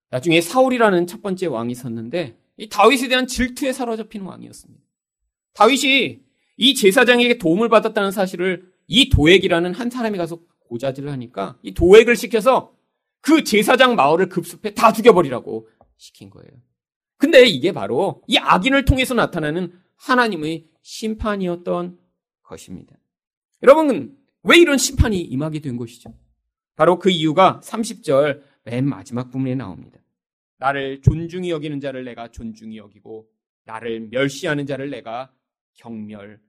[0.10, 4.84] 나중에 사울이라는 첫 번째 왕이 섰는데 이 다윗에 대한 질투에 사로잡힌 왕이었습니다.
[5.54, 6.22] 다윗이
[6.58, 12.74] 이 제사장에게 도움을 받았다는 사실을 이 도액이라는 한 사람이 가서 고자질을 하니까 이 도액을 시켜서
[13.22, 16.50] 그 제사장 마을을 급습해 다 죽여버리라고 시킨 거예요.
[17.18, 21.98] 근데 이게 바로 이 악인을 통해서 나타나는 하나님의 심판이었던
[22.48, 22.96] 것입니다.
[23.62, 26.14] 여러분, 왜 이런 심판이 임하게 된 것이죠?
[26.76, 30.00] 바로 그 이유가 30절 맨 마지막 부분에 나옵니다.
[30.58, 33.30] 나를 존중히 여기는 자를 내가 존중히 여기고
[33.66, 35.34] 나를 멸시하는 자를 내가
[35.76, 36.40] 경멸하리라.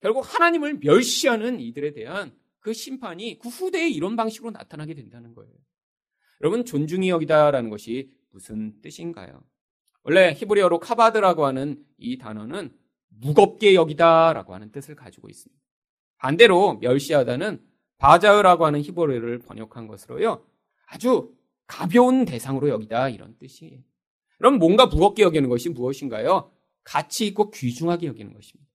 [0.00, 5.54] 결국 하나님을 멸시하는 이들에 대한 그 심판이 그 후대에 이런 방식으로 나타나게 된다는 거예요.
[6.40, 9.42] 여러분 존중히 여기다라는 것이 무슨 뜻인가요?
[10.02, 12.76] 원래 히브리어로 카바드라고 하는 이 단어는
[13.20, 15.60] 무겁게 여기다라고 하는 뜻을 가지고 있습니다.
[16.18, 17.62] 반대로 멸시하다는
[17.98, 20.44] 바자흐라고 하는 히브리어를 번역한 것으로요.
[20.86, 21.34] 아주
[21.66, 23.80] 가벼운 대상으로 여기다 이런 뜻이에요.
[24.38, 26.52] 그럼 뭔가 무겁게 여기는 것이 무엇인가요?
[26.84, 28.70] 가치 있고 귀중하게 여기는 것입니다.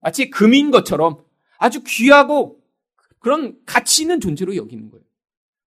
[0.00, 1.24] 마치 금인 것처럼
[1.58, 2.60] 아주 귀하고
[3.20, 5.04] 그런 가치 있는 존재로 여기는 거예요.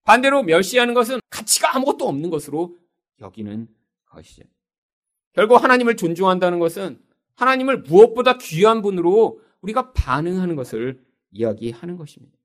[0.04, 2.78] 반대로 멸시하는 것은 가치가 아무것도 없는 것으로
[3.20, 3.68] 여기는
[4.06, 4.44] 것이죠.
[5.34, 7.02] 결국 하나님을 존중한다는 것은
[7.38, 12.36] 하나님을 무엇보다 귀한 분으로 우리가 반응하는 것을 이야기하는 것입니다.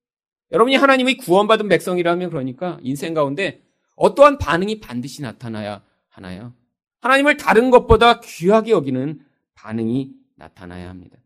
[0.52, 3.62] 여러분이 하나님의 구원받은 백성이라면 그러니까 인생 가운데
[3.96, 6.54] 어떠한 반응이 반드시 나타나야 하나요?
[7.00, 9.20] 하나님을 다른 것보다 귀하게 여기는
[9.54, 11.18] 반응이 나타나야 합니다.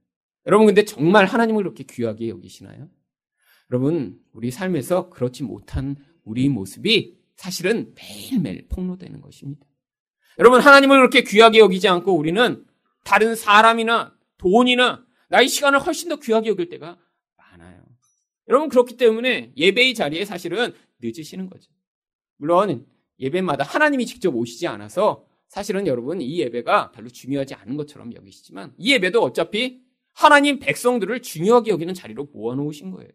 [0.47, 2.89] 여러분 근데 정말 하나님을 그렇게 귀하게 여기시나요?
[3.71, 9.67] 여러분 우리 삶에서 그렇지 못한 우리 모습이 사실은 매일매일 폭로되는 것입니다.
[10.39, 12.65] 여러분 하나님을 그렇게 귀하게 여기지 않고 우리는
[13.07, 16.99] 다른 사람이나 돈이나 나의 시간을 훨씬 더 귀하게 여길 때가
[17.37, 17.83] 많아요.
[18.49, 21.71] 여러분 그렇기 때문에 예배의 자리에 사실은 늦으시는 거죠.
[22.37, 22.85] 물론
[23.21, 28.93] 예배마다 하나님이 직접 오시지 않아서 사실은 여러분 이 예배가 별로 중요하지 않은 것처럼 여기시지만 이
[28.93, 29.81] 예배도 어차피
[30.13, 33.11] 하나님 백성들을 중요하게 여기는 자리로 모아놓으신 거예요.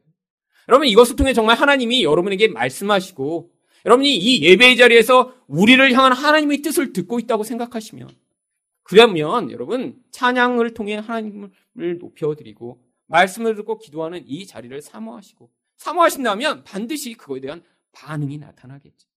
[0.70, 3.52] 여러분 이것을 통해 정말 하나님이 여러분에게 말씀하시고
[3.86, 8.10] 여러분이 이 예배의 자리에서 우리를 향한 하나님의 뜻을 듣고 있다고 생각하시면
[8.84, 11.52] 그러면 여러분 찬양을 통해 하나님을
[12.00, 19.08] 높여드리고 말씀을 듣고 기도하는 이 자리를 사모하시고 사모하신다면 반드시 그거에 대한 반응이 나타나겠죠.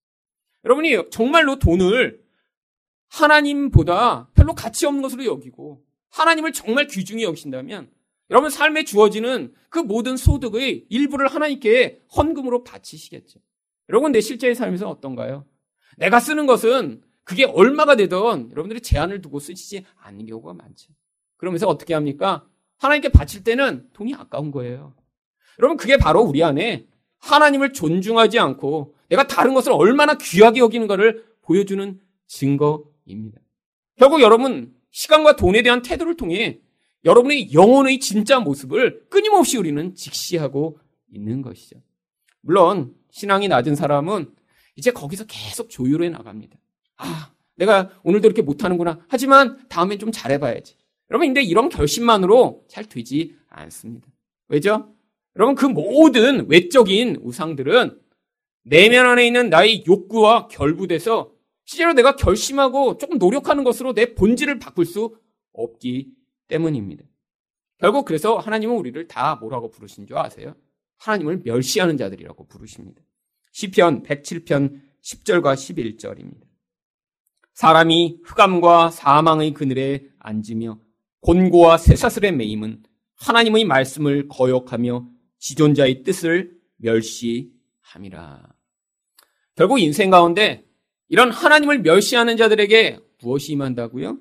[0.64, 2.24] 여러분이 정말로 돈을
[3.09, 7.90] 하나님보다 별로 가치 없는 것으로 여기고 하나님을 정말 귀중히 여기신다면
[8.31, 13.40] 여러분 삶에 주어지는 그 모든 소득의 일부를 하나님께 헌금으로 바치시겠죠.
[13.90, 15.46] 여러분 내 실제의 삶에서 어떤가요?
[15.96, 20.93] 내가 쓰는 것은 그게 얼마가 되던 여러분들이 제한을 두고 쓰시지 않는 경우가 많죠.
[21.37, 22.47] 그러면서 어떻게 합니까?
[22.79, 24.95] 하나님께 바칠 때는 돈이 아까운 거예요.
[25.59, 26.87] 여러분 그게 바로 우리 안에
[27.19, 33.41] 하나님을 존중하지 않고 내가 다른 것을 얼마나 귀하게 여기는가를 보여주는 증거입니다.
[33.97, 36.61] 결국 여러분 시간과 돈에 대한 태도를 통해
[37.05, 40.79] 여러분의 영혼의 진짜 모습을 끊임없이 우리는 직시하고
[41.13, 41.77] 있는 것이죠.
[42.41, 44.35] 물론 신앙이 낮은 사람은
[44.77, 46.59] 이제 거기서 계속 조율해 나갑니다.
[46.96, 49.00] 아, 내가 오늘도 이렇게 못하는구나.
[49.09, 50.76] 하지만 다음엔 좀 잘해봐야지.
[51.11, 54.09] 여러분, 근데 이런 결심만으로 잘 되지 않습니다.
[54.48, 54.94] 왜죠?
[55.37, 58.00] 여러분, 그 모든 외적인 우상들은
[58.64, 61.33] 내면 안에 있는 나의 욕구와 결부돼서
[61.64, 65.16] 실제로 내가 결심하고 조금 노력하는 것으로 내 본질을 바꿀 수
[65.52, 66.12] 없기
[66.48, 67.04] 때문입니다.
[67.78, 70.54] 결국 그래서 하나님은 우리를 다 뭐라고 부르신 줄 아세요?
[70.98, 73.02] 하나님을 멸시하는 자들이라고 부르십니다.
[73.52, 76.54] 시편 107편 10절과 11절입니다.
[77.55, 80.79] 사람이 흑암과 사망의 그늘에 앉으며
[81.21, 82.83] 곤고와 쇠사슬의 매임은
[83.14, 85.07] 하나님의 말씀을 거역하며
[85.38, 88.43] 지존자의 뜻을 멸시함이라.
[89.55, 90.64] 결국 인생 가운데
[91.09, 94.19] 이런 하나님을 멸시하는 자들에게 무엇이 임한다고요?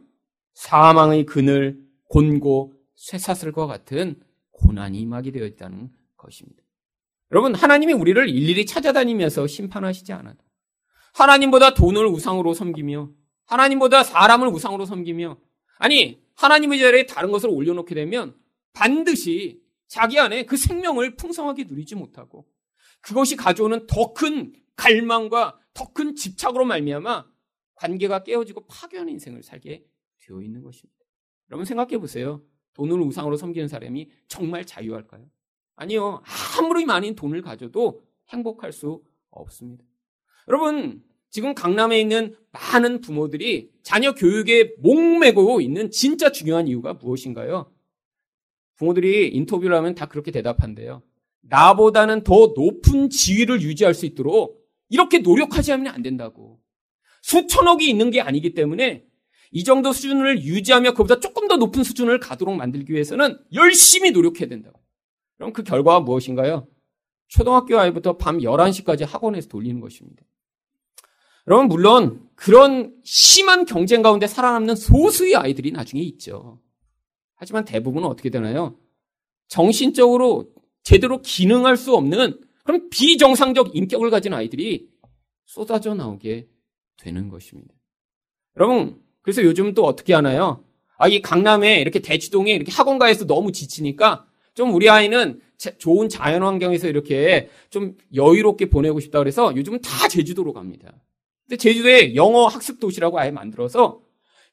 [0.53, 6.61] 사망의 그늘, 곤고, 쇠사슬과 같은 고난이 임하게 되어 있다는 것입니다.
[7.31, 10.37] 여러분, 하나님이 우리를 일일이 찾아다니면서 심판하시지 않아도
[11.13, 13.09] 하나님보다 돈을 우상으로 섬기며
[13.45, 15.37] 하나님보다 사람을 우상으로 섬기며
[15.77, 18.35] 아니 하나님의 자리에 다른 것을 올려놓게 되면
[18.73, 22.47] 반드시 자기 안에 그 생명을 풍성하게 누리지 못하고
[23.01, 27.25] 그것이 가져오는 더 큰 갈망과 더 큰 집착으로 말미암아
[27.75, 29.85] 관계가 깨어지고 파괴하는 인생을 살게
[30.19, 30.99] 되어 있는 것입니다.
[31.49, 32.43] 여러분 생각해 보세요.
[32.73, 35.25] 돈을 우상으로 섬기는 사람이 정말 자유할까요?
[35.75, 36.23] 아니요.
[36.57, 39.83] 아무리 많은 돈을 가져도 행복할 수 없습니다.
[40.47, 41.03] 여러분,
[41.33, 47.71] 지금 강남에 있는 많은 부모들이 자녀 교육에 목매고 있는 진짜 중요한 이유가 무엇인가요?
[48.75, 51.01] 부모들이 인터뷰를 하면 다 그렇게 대답한대요.
[51.41, 56.59] 나보다는 더 높은 지위를 유지할 수 있도록 이렇게 노력하지 않으면 안 된다고.
[57.23, 59.03] 수천억이 있는 게 아니기 때문에
[59.49, 64.79] 이 정도 수준을 유지하며 그보다 조금 더 높은 수준을 가도록 만들기 위해서는 열심히 노력해야 된다고.
[65.37, 66.67] 그럼 그 결과가 무엇인가요?
[67.27, 70.23] 초등학교 아이부터 밤 11시까지 학원에서 돌리는 것입니다.
[71.47, 76.59] 여러분, 물론 그런 심한 경쟁 가운데 살아남는 소수의 아이들이 나중에 있죠.
[77.35, 78.77] 하지만 대부분은 어떻게 되나요?
[79.47, 80.51] 정신적으로
[80.83, 84.89] 제대로 기능할 수 없는 그런 비정상적 인격을 가진 아이들이
[85.45, 86.47] 쏟아져 나오게
[86.97, 87.73] 되는 것입니다.
[88.57, 90.63] 여러분, 그래서 요즘 또 어떻게 하나요?
[90.97, 95.41] 아, 이 강남에 이렇게 대치동에 이렇게 학원가에서 너무 지치니까 좀 우리 아이는
[95.77, 100.93] 좋은 자연 환경에서 이렇게 좀 여유롭게 보내고 싶다 그래서 요즘은 다 제주도로 갑니다.
[101.57, 104.01] 제주도에 영어 학습 도시라고 아예 만들어서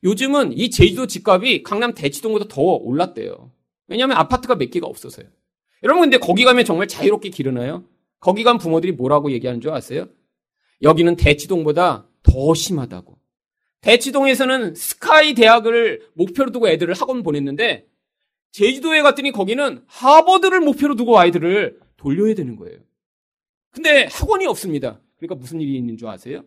[0.03, 3.53] 요즘은 이 제주도 집값이 강남 대치동보다 더 올랐대요.
[3.87, 5.27] 왜냐하면 아파트가 몇 개가 없어서요.
[5.83, 7.85] 여러분 근데 거기 가면 정말 자유롭게 기르나요?
[8.21, 10.09] 거기 간 부모들이 뭐라고 얘기하는 줄 아세요?
[10.83, 13.19] 여기는 대치동보다 더 심하다고.
[13.81, 17.87] 대치동에서는 스카이 대학을 목표로 두고 애들을 학원 보냈는데
[18.53, 22.79] 제주도에 갔더니 거기는 하버드를 목표로 두고 아이들을 돌려야 되는 거예요.
[23.71, 25.01] 근데 학원이 없습니다.
[25.17, 26.45] 그러니까 무슨 일이 있는 줄 아세요?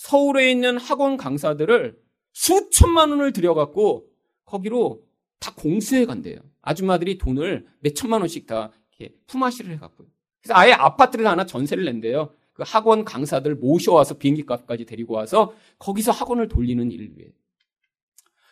[0.00, 1.94] 서울에 있는 학원 강사들을
[2.32, 4.06] 수천만 원을 들여갖고
[4.46, 5.02] 거기로
[5.38, 6.38] 다 공수해 간대요.
[6.62, 10.08] 아줌마들이 돈을 몇 천만 원씩 다 이렇게 품앗이를 해갖고요.
[10.40, 12.32] 그래서 아예 아파트를 하나 전세를 낸대요.
[12.54, 17.28] 그 학원 강사들 모셔와서 비행기 값까지 데리고 와서 거기서 학원을 돌리는 일을 위해.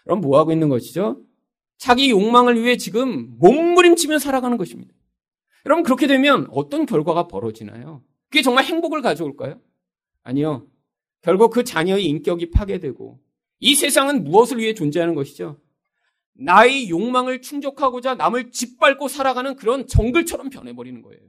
[0.05, 1.23] 그럼 뭐 하고 있는 것이죠?
[1.79, 4.93] 자기 욕망을 위해 지금 몸부림치며 살아가는 것입니다.
[5.65, 8.03] 여러분 그렇게 되면 어떤 결과가 벌어지나요?
[8.29, 9.59] 그게 정말 행복을 가져올까요?
[10.23, 10.67] 아니요.
[11.23, 13.21] 결국 그 자녀의 인격이 파괴되고
[13.61, 15.61] 이 세상은 무엇을 위해 존재하는 것이죠?
[16.35, 21.21] 나의 욕망을 충족하고자 남을 짓밟고 살아가는 그런 정글처럼 변해버리는 거예요.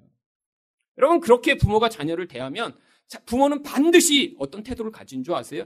[0.98, 2.78] 여러분 그렇게 부모가 자녀를 대하면
[3.26, 5.66] 부모는 반드시 어떤 태도를 가진 줄 아세요?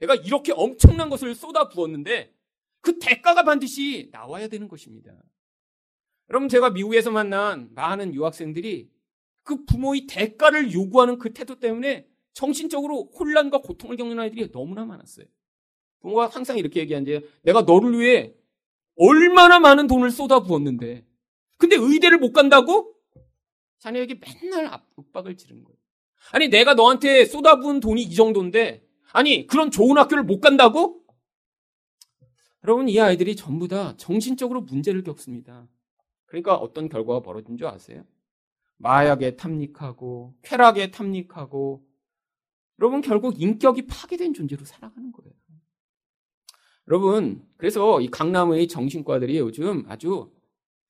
[0.00, 2.34] 내가 이렇게 엄청난 것을 쏟아 부었는데
[2.80, 5.12] 그 대가가 반드시 나와야 되는 것입니다.
[6.28, 8.90] 여러분 제가 미국에서 만난 많은 유학생들이
[9.44, 15.26] 그 부모의 대가를 요구하는 그 태도 때문에 정신적으로 혼란과 고통을 겪는 아이들이 너무나 많았어요.
[16.00, 17.20] 부모가 항상 이렇게 얘기한대요.
[17.42, 18.34] 내가 너를 위해
[18.96, 21.06] 얼마나 많은 돈을 쏟아 부었는데
[21.58, 22.94] 근데 의대를 못 간다고?
[23.78, 25.76] 자녀에게 맨날 압박을 지르는 거예요.
[26.32, 31.02] 아니 내가 너한테 쏟아부은 돈이 이 정도인데 아니 그런 좋은 학교를 못 간다고?
[32.64, 35.66] 여러분 이 아이들이 전부 다 정신적으로 문제를 겪습니다.
[36.26, 38.04] 그러니까 어떤 결과가 벌어진 줄 아세요?
[38.76, 41.84] 마약에 탐닉하고 쾌락에 탐닉하고
[42.82, 45.32] 여러분 결국 인격이 파괴된 존재로 살아가는 거예요.
[46.88, 50.32] 여러분 그래서 이 강남의 정신과들이 요즘 아주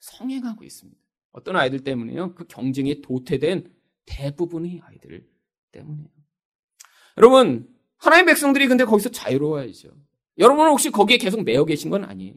[0.00, 0.98] 성행하고 있습니다.
[1.32, 2.34] 어떤 아이들 때문에요?
[2.34, 3.70] 그 경쟁에 도태된
[4.06, 5.28] 대부분의 아이들
[5.70, 6.08] 때문에요.
[7.18, 9.90] 여러분 하나님 백성들이 근데 거기서 자유로워야죠.
[10.38, 12.36] 여러분은 혹시 거기에 계속 매여 계신 건 아니에요.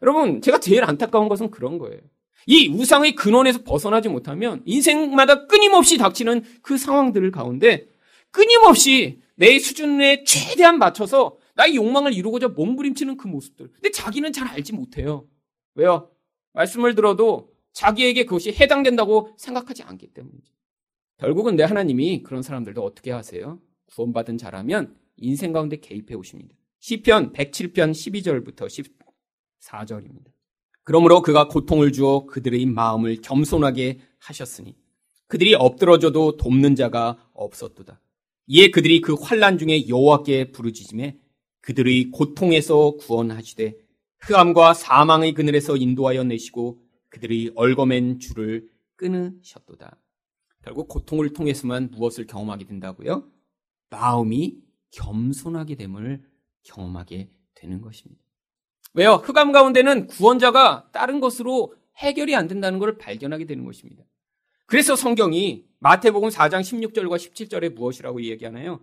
[0.00, 2.00] 여러분 제가 제일 안타까운 것은 그런 거예요.
[2.46, 7.95] 이 우상의 근원에서 벗어나지 못하면 인생마다 끊임없이 닥치는 그 상황들 가운데
[8.36, 13.72] 끊임없이 내 수준에 최대한 맞춰서 나의 욕망을 이루고자 몸부림치는 그 모습들.
[13.72, 15.26] 근데 자기는 잘 알지 못해요.
[15.74, 16.10] 왜요?
[16.52, 20.52] 말씀을 들어도 자기에게 그것이 해당된다고 생각하지 않기 때문이죠.
[21.16, 23.58] 결국은 내 하나님이 그런 사람들도 어떻게 하세요?
[23.86, 26.54] 구원받은 자라면 인생 가운데 개입해 오십니다.
[26.80, 28.68] 시편 107편 12절부터
[29.60, 30.26] 14절입니다.
[30.84, 34.76] 그러므로 그가 고통을 주어 그들의 마음을 겸손하게 하셨으니
[35.26, 37.98] 그들이 엎드러져도 돕는 자가 없었도다.
[38.48, 41.18] 이에 그들이 그 환란 중에 여호와께 부르짖음에
[41.60, 43.74] 그들의 고통에서 구원하시되
[44.20, 49.98] 흑암과 사망의 그늘에서 인도하여 내시고 그들의 얼거맨 줄을 끊으셨도다.
[50.62, 53.28] 결국 고통을 통해서만 무엇을 경험하게 된다고요?
[53.90, 54.58] 마음이
[54.90, 56.24] 겸손하게 됨을
[56.64, 58.22] 경험하게 되는 것입니다.
[58.94, 59.14] 왜요?
[59.14, 64.04] 흑암 가운데는 구원자가 다른 것으로 해결이 안 된다는 것을 발견하게 되는 것입니다.
[64.66, 68.80] 그래서 성경이 마태복음 4장 16절과 17절에 무엇이라고 얘기하나요?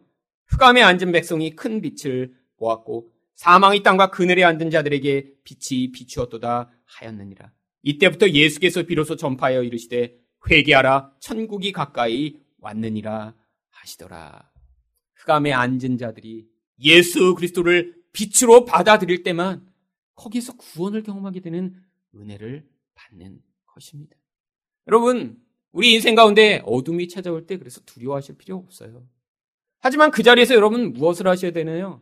[0.47, 7.51] 흑암에 앉은 백성이 큰 빛을 보았고 사망의 땅과 그늘에 앉은 자들에게 빛이 비추었도다 하였느니라.
[7.81, 10.17] 이때부터 예수께서 비로소 전파하여 이르시되
[10.49, 13.35] 회개하라 천국이 가까이 왔느니라
[13.71, 14.51] 하시더라.
[15.15, 16.47] 흑암에 앉은 자들이
[16.79, 19.67] 예수 그리스도를 빛으로 받아들일 때만
[20.15, 21.75] 거기서 구원을 경험하게 되는
[22.15, 24.15] 은혜를 받는 것입니다.
[24.87, 25.42] 여러분,
[25.73, 29.05] 우리 인생 가운데 어둠이 찾아올 때 그래서 두려워하실 필요 없어요.
[29.79, 32.01] 하지만 그 자리에서 여러분 무엇을 하셔야 되나요?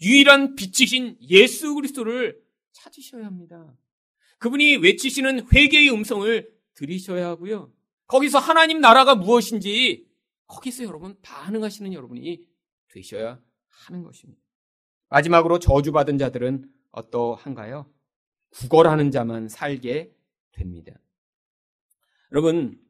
[0.00, 2.40] 유일한 빛이신 예수 그리스도를
[2.72, 3.76] 찾으셔야 합니다.
[4.38, 7.72] 그분이 외치시는 회개의 음성을 들으셔야 하고요.
[8.06, 10.06] 거기서 하나님 나라가 무엇인지
[10.46, 12.46] 거기서 여러분 반응하시는 여러분이
[12.88, 14.40] 되셔야 하는 것입니다.
[15.08, 17.90] 마지막으로 저주받은 자들은 어떠한가요?
[18.50, 20.14] 구걸하는 자만 살게
[20.52, 20.92] 됩니다.
[22.30, 22.80] 여러분,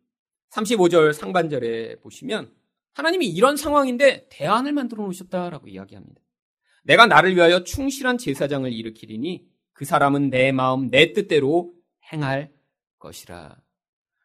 [0.52, 2.52] 35절 상반절에 보시면
[2.92, 6.20] 하나님이 이런 상황인데 대안을 만들어 놓으셨다라고 이야기합니다.
[6.84, 11.72] 내가 나를 위하여 충실한 제사장을 일으키리니 그 사람은 내 마음, 내 뜻대로
[12.12, 12.52] 행할
[12.98, 13.56] 것이라.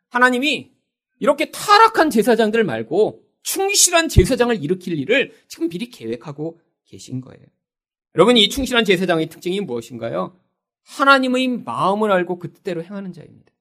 [0.09, 0.71] 하나님이
[1.19, 7.45] 이렇게 타락한 제사장들 말고 충실한 제사장을 일으킬 일을 지금 미리 계획하고 계신 거예요.
[8.15, 10.37] 여러분, 이 충실한 제사장의 특징이 무엇인가요?
[10.83, 13.53] 하나님의 마음을 알고 그 뜻대로 행하는 자입니다.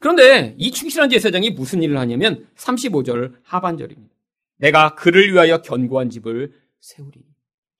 [0.00, 4.14] 그런데 이 충실한 제사장이 무슨 일을 하냐면 35절 하반절입니다.
[4.58, 7.24] 내가 그를 위하여 견고한 집을 세우리.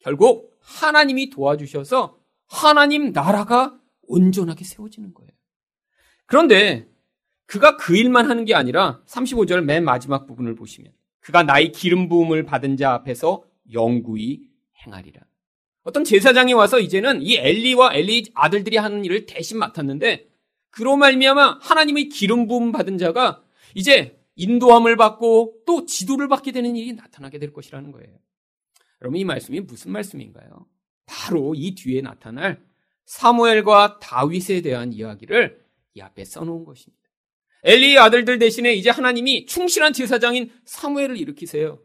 [0.01, 5.31] 결국 하나님이 도와주셔서 하나님 나라가 온전하게 세워지는 거예요.
[6.27, 6.89] 그런데
[7.47, 12.45] 그가 그 일만 하는 게 아니라 35절 맨 마지막 부분을 보시면 그가 나의 기름 부음을
[12.45, 14.49] 받은 자 앞에서 영구히
[14.85, 15.23] 행하리라.
[15.83, 20.27] 어떤 제사장이 와서 이제는 이 엘리와 엘리 아들들이 하는 일을 대신 맡았는데
[20.75, 23.43] 그로 말미암아 하나님의 기름 부음 받은 자가
[23.75, 28.19] 이제 인도함을 받고 또 지도를 받게 되는 일이 나타나게 될 것이라는 거예요.
[29.01, 30.67] 여러분 이 말씀이 무슨 말씀인가요?
[31.07, 32.61] 바로 이 뒤에 나타날
[33.05, 35.63] 사무엘과 다윗에 대한 이야기를
[35.95, 37.05] 이 앞에 써놓은 것입니다.
[37.63, 41.79] 엘리의 아들들 대신에 이제 하나님이 충실한 제사장인 사무엘을 일으키세요.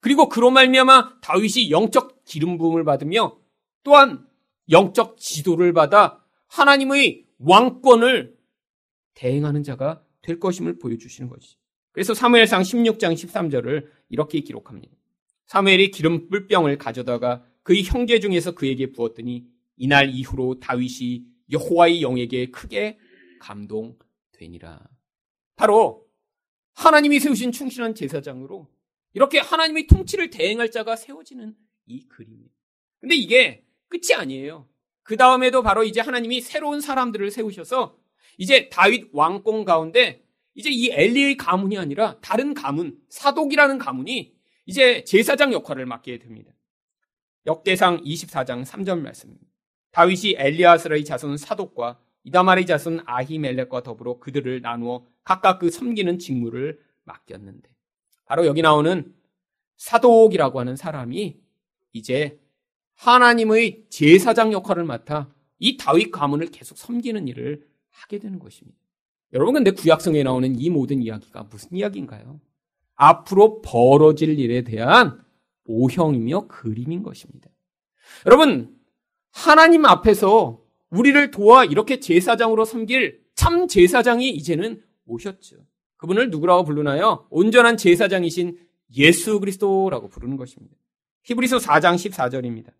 [0.00, 3.38] 그리고 그로 말미암아 다윗이 영적 기름 부음을 받으며
[3.84, 4.26] 또한
[4.68, 8.31] 영적 지도를 받아 하나님의 왕권을
[9.14, 11.58] 대행하는 자가 될 것임을 보여주시는 것이죠.
[11.92, 14.94] 그래서 사무엘상 16장 13절을 이렇게 기록합니다.
[15.46, 19.46] 사무엘이 기름 뿔병을 가져다가 그의 형제 중에서 그에게 부었더니
[19.76, 22.98] 이날 이후로 다윗이 여호와의 영에게 크게
[23.40, 24.88] 감동되니라.
[25.56, 26.06] 바로
[26.74, 28.68] 하나님이 세우신 충실한 제사장으로
[29.14, 31.54] 이렇게 하나님의 통치를 대행할 자가 세워지는
[31.86, 32.48] 이 그림이에요.
[33.00, 34.68] 근데 이게 끝이 아니에요.
[35.02, 37.98] 그 다음에도 바로 이제 하나님이 새로운 사람들을 세우셔서
[38.38, 40.22] 이제 다윗 왕宫 가운데
[40.54, 44.34] 이제 이 엘리의 가문이 아니라 다른 가문, 사독이라는 가문이
[44.66, 46.52] 이제 제사장 역할을 맡게 됩니다.
[47.46, 49.46] 역대상 24장 3절 말씀입니다.
[49.92, 57.68] 다윗이 엘리아스의 자손 사독과 이다말의 자손 아히멜렉과 더불어 그들을 나누어 각각 그 섬기는 직무를 맡겼는데
[58.24, 59.14] 바로 여기 나오는
[59.76, 61.40] 사독이라고 하는 사람이
[61.92, 62.38] 이제
[62.94, 68.78] 하나님의 제사장 역할을 맡아 이 다윗 가문을 계속 섬기는 일을 하게 되는 것입니다.
[69.32, 72.40] 여러분 근데 구약성에 나오는 이 모든 이야기가 무슨 이야기인가요?
[72.94, 75.22] 앞으로 벌어질 일에 대한
[75.64, 77.48] 모형이며 그림인 것입니다.
[78.26, 78.76] 여러분
[79.30, 85.56] 하나님 앞에서 우리를 도와 이렇게 제사장으로 섬길 참 제사장이 이제는 오셨죠.
[85.96, 87.26] 그분을 누구라고 부르나요?
[87.30, 88.58] 온전한 제사장이신
[88.96, 90.76] 예수 그리스도라고 부르는 것입니다.
[91.24, 92.72] 히브리서 4장 14절입니다.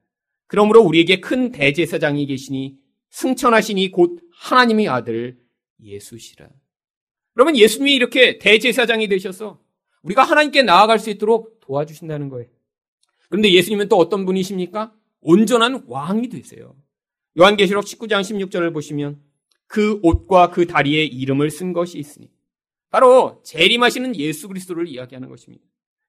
[0.46, 2.76] 그러므로 우리에게 큰 대제사장이 계시니
[3.10, 5.38] 승천하시니 곧 하나님의 아들
[5.80, 6.48] 예수시라.
[7.34, 9.60] 그러면 예수님이 이렇게 대제사장이 되셔서
[10.02, 12.48] 우리가 하나님께 나아갈 수 있도록 도와주신다는 거예요.
[13.28, 14.92] 그런데 예수님은 또 어떤 분이십니까?
[15.20, 16.76] 온전한 왕이 되세요.
[17.38, 19.22] 요한계시록 19장 16절을 보시면
[19.66, 22.30] 그 옷과 그 다리에 이름을 쓴 것이 있으니
[22.90, 25.64] 바로 재림하시는 예수 그리스도를 이야기하는 것입니다.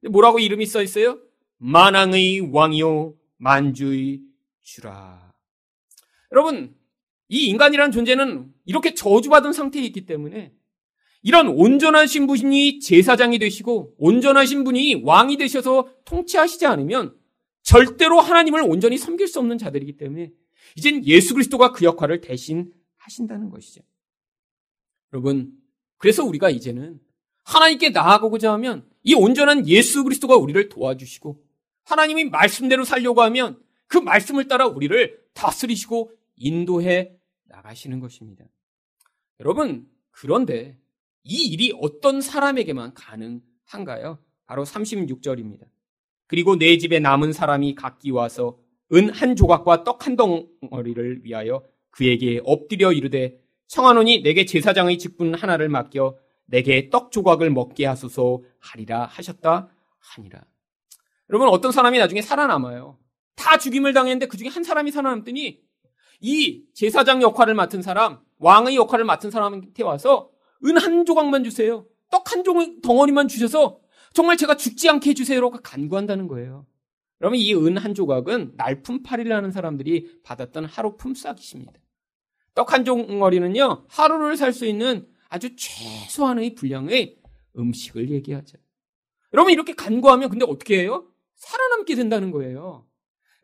[0.10, 1.20] 뭐라고 이름이 써 있어요?
[1.60, 4.22] 만왕의 왕이요 만주의
[4.64, 5.32] 주라.
[6.32, 6.76] 여러분,
[7.30, 10.54] 이 인간이란 존재는 이렇게 저주받은 상태에 있기 때문에
[11.22, 17.16] 이런 온전하신 분이 제사장이 되시고 온전하신 분이 왕이 되셔서 통치하시지 않으면
[17.62, 20.32] 절대로 하나님을 온전히 섬길 수 없는 자들이기 때문에
[20.76, 23.82] 이젠 예수 그리스도가 그 역할을 대신 하신다는 것이죠.
[25.14, 25.54] 여러분,
[25.98, 27.00] 그래서 우리가 이제는
[27.44, 31.42] 하나님께 나아가고자 하면 이 온전한 예수 그리스도가 우리를 도와주시고
[31.84, 37.16] 하나님이 말씀대로 살려고 하면 그 말씀을 따라 우리를 다스리시고 인도해
[37.46, 38.46] 나가시는 것입니다.
[39.40, 40.78] 여러분, 그런데
[41.24, 44.20] 이 일이 어떤 사람에게만 가능한가요?
[44.46, 45.66] 바로 36절입니다.
[46.28, 48.58] 그리고 내 집에 남은 사람이 각기 와서
[48.94, 55.70] 은 한 조각과 떡 한 덩어리를 위하여 그에게 엎드려 이르되 청하노니 내게 제사장의 직분 하나를
[55.70, 59.70] 맡겨 내게 떡 조각을 먹게 하소서 하리라 하셨다
[60.00, 60.44] 하니라.
[61.30, 63.00] 여러분 어떤 사람이 나중에 살아남아요.
[63.36, 65.62] 다 죽임을 당했는데 그 중에 한 사람이 살아남더니
[66.24, 70.32] 이 제사장 역할을 맡은 사람, 왕의 역할을 맡은 사람한테 와서
[70.66, 71.86] 은 한 조각만 주세요.
[72.10, 72.44] 떡한
[72.82, 73.80] 덩어리만 주셔서
[74.14, 76.66] 정말 제가 죽지 않게 해주세요라고 간구한다는 거예요.
[77.20, 81.74] 그러면 이 은 한 조각은 날품팔이라는 사람들이 받았던 하루 품삯이십니다.
[82.56, 87.18] 떡한 덩어리는요, 하루를 살 수 있는 아주 최소한의 분량의
[87.58, 88.58] 음식을 얘기하죠.
[89.34, 91.08] 여러분 이렇게 간구하면 근데 어떻게 해요?
[91.36, 92.86] 살아남게 된다는 거예요.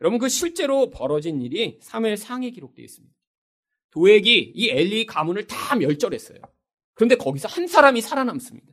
[0.00, 3.14] 여러분 그 실제로 벌어진 일이 3일 상에 기록되어 있습니다.
[3.90, 6.38] 도액이 이 엘리 가문을 다 멸절했어요.
[6.94, 8.72] 그런데 거기서 한 사람이 살아남습니다.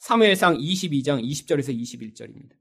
[0.00, 2.52] 3회상 22장 20절에서 21절입니다.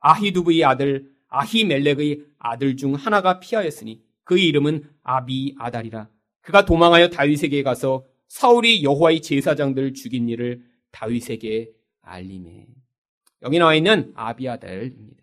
[0.00, 6.08] 아히두브의 아들 아히멜렉의 아들 중 하나가 피하였으니 그의 이름은 아비 아달이라.
[6.40, 11.70] 그가 도망하여 다윗에게 가서 사울이 여호와의 제사장들 죽인 일을 다윗에게
[12.02, 12.66] 알림해.
[13.42, 15.19] 여기 나와 있는 아비아달입니다.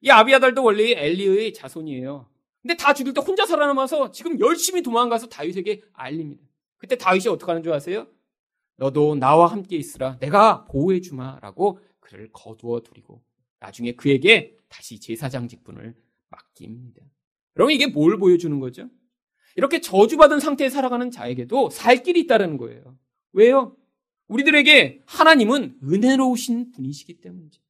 [0.00, 2.28] 이 아비아달도 원래 엘리의 자손이에요.
[2.62, 6.42] 근데 다 죽일 때 혼자 살아남아서 지금 열심히 도망가서 다윗에게 알립니다.
[6.76, 8.06] 그때 다윗이 어떻게 하는 줄 아세요?
[8.76, 10.18] 너도 나와 함께 있으라.
[10.18, 13.22] 내가 보호해 주마라고 그를 거두어 두리고
[13.60, 15.94] 나중에 그에게 다시 제사장 직분을
[16.28, 17.02] 맡깁니다.
[17.56, 18.88] 여러분 이게 뭘 보여주는 거죠?
[19.56, 22.96] 이렇게 저주받은 상태에 살아가는 자에게도 살 길이 있다는 거예요.
[23.32, 23.76] 왜요?
[24.28, 27.60] 우리들에게 하나님은 은혜로우신 분이시기 때문이죠.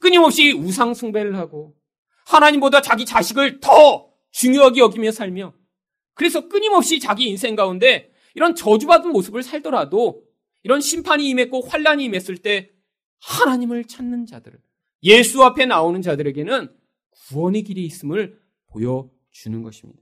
[0.00, 1.76] 끊임없이 우상 숭배를 하고
[2.26, 5.54] 하나님보다 자기 자식을 더 중요하게 여기며 살며
[6.14, 10.24] 그래서 끊임없이 자기 인생 가운데 이런 저주받은 모습을 살더라도
[10.62, 12.70] 이런 심판이 임했고 환란이 임했을 때
[13.20, 14.58] 하나님을 찾는 자들,
[15.02, 16.74] 예수 앞에 나오는 자들에게는
[17.28, 18.38] 구원의 길이 있음을
[18.68, 20.00] 보여주는 것입니다.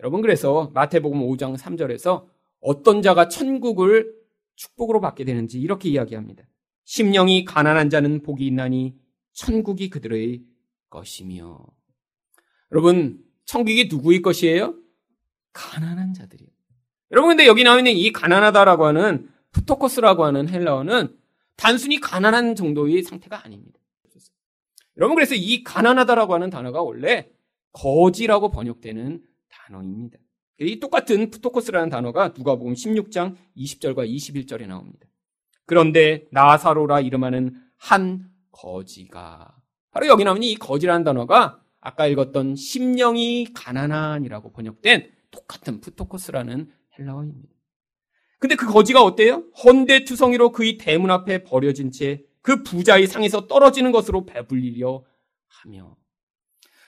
[0.00, 2.26] 여러분 그래서 마태복음 5장 3절에서
[2.60, 4.14] 어떤 자가 천국을
[4.56, 6.44] 축복으로 받게 되는지 이렇게 이야기합니다.
[6.84, 8.94] 심령이 가난한 자는 복이 있나니
[9.36, 10.42] 천국이 그들의
[10.88, 11.58] 것이며.
[12.72, 14.74] 여러분, 천국이 누구의 것이에요?
[15.52, 16.50] 가난한 자들이에요.
[17.12, 21.16] 여러분, 근데 여기 나와 있는 이 가난하다라고 하는 푸토코스라고 하는 헬라어는
[21.56, 23.78] 단순히 가난한 정도의 상태가 아닙니다.
[24.96, 27.28] 여러분, 그래서 이 가난하다라고 하는 단어가 원래
[27.72, 30.18] 거지라고 번역되는 단어입니다.
[30.60, 35.06] 이 똑같은 푸토코스라는 단어가 누가복음 16장 20절과 21절에 나옵니다.
[35.66, 39.56] 그런데 나사로라 이름하는 한 거지가
[39.90, 47.54] 바로 여기 나오는 이 거지라는 단어가 아까 읽었던 심령이 가난한이라고 번역된 똑같은 푸토코스라는 헬라어입니다.
[48.38, 49.44] 근데 그 거지가 어때요?
[49.64, 55.04] 헌대투성이로 그의 대문 앞에 버려진 채 그 부자의 상에서 떨어지는 것으로 배불리려
[55.48, 55.96] 하며.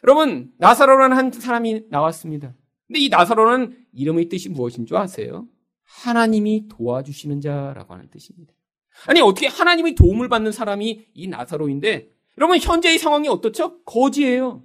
[0.05, 2.55] 여러분, 나사로라는 한 사람이 나왔습니다.
[2.87, 5.49] 근데 이 나사로는 이름의 뜻이 무엇인 줄 아세요?
[5.83, 8.55] 하나님이 도와주시는 자라고 하는 뜻입니다.
[9.07, 13.83] 아니, 어떻게 하나님의 도움을 받는 사람이 이 나사로인데, 여러분, 현재의 상황이 어떻죠?
[13.85, 14.65] 거지예요.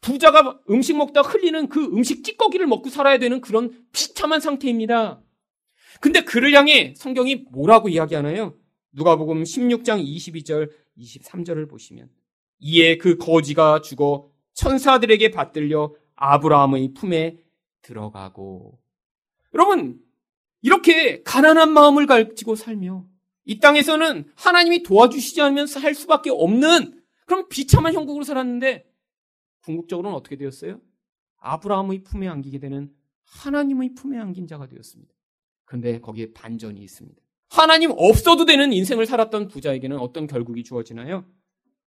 [0.00, 5.22] 부자가 음식 먹다 흘리는 그 음식 찌꺼기를 먹고 살아야 되는 그런 비참한 상태입니다.
[6.00, 8.56] 근데 그를 향해 성경이 뭐라고 이야기하나요?
[8.92, 12.10] 누가복음 16장 22절, 23절을 보시면
[12.58, 17.38] 이에 그 거지가 죽어 천사들에게 받들려 아브라함의 품에
[17.82, 18.78] 들어가고
[19.54, 19.98] 여러분
[20.60, 23.04] 이렇게 가난한 마음을 가지고 살며
[23.44, 28.88] 이 땅에서는 하나님이 도와주시지 않으면 살 수밖에 없는 그런 비참한 형국으로 살았는데
[29.64, 30.80] 궁극적으로는 어떻게 되었어요?
[31.38, 32.92] 아브라함의 품에 안기게 되는
[33.24, 35.12] 하나님의 품에 안긴 자가 되었습니다.
[35.64, 37.20] 그런데 거기에 반전이 있습니다.
[37.50, 41.24] 하나님 없어도 되는 인생을 살았던 부자에게는 어떤 결국이 주어지나요?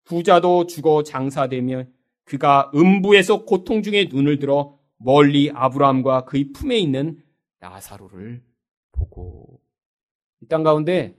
[0.04, 1.86] 부자도 죽어 장사되며
[2.24, 7.22] 그가 음부에서 고통 중에 눈을 들어 멀리 아브라함과 그의 품에 있는
[7.60, 8.44] 나사로를
[8.92, 9.62] 보고
[10.42, 11.18] 이 땅 가운데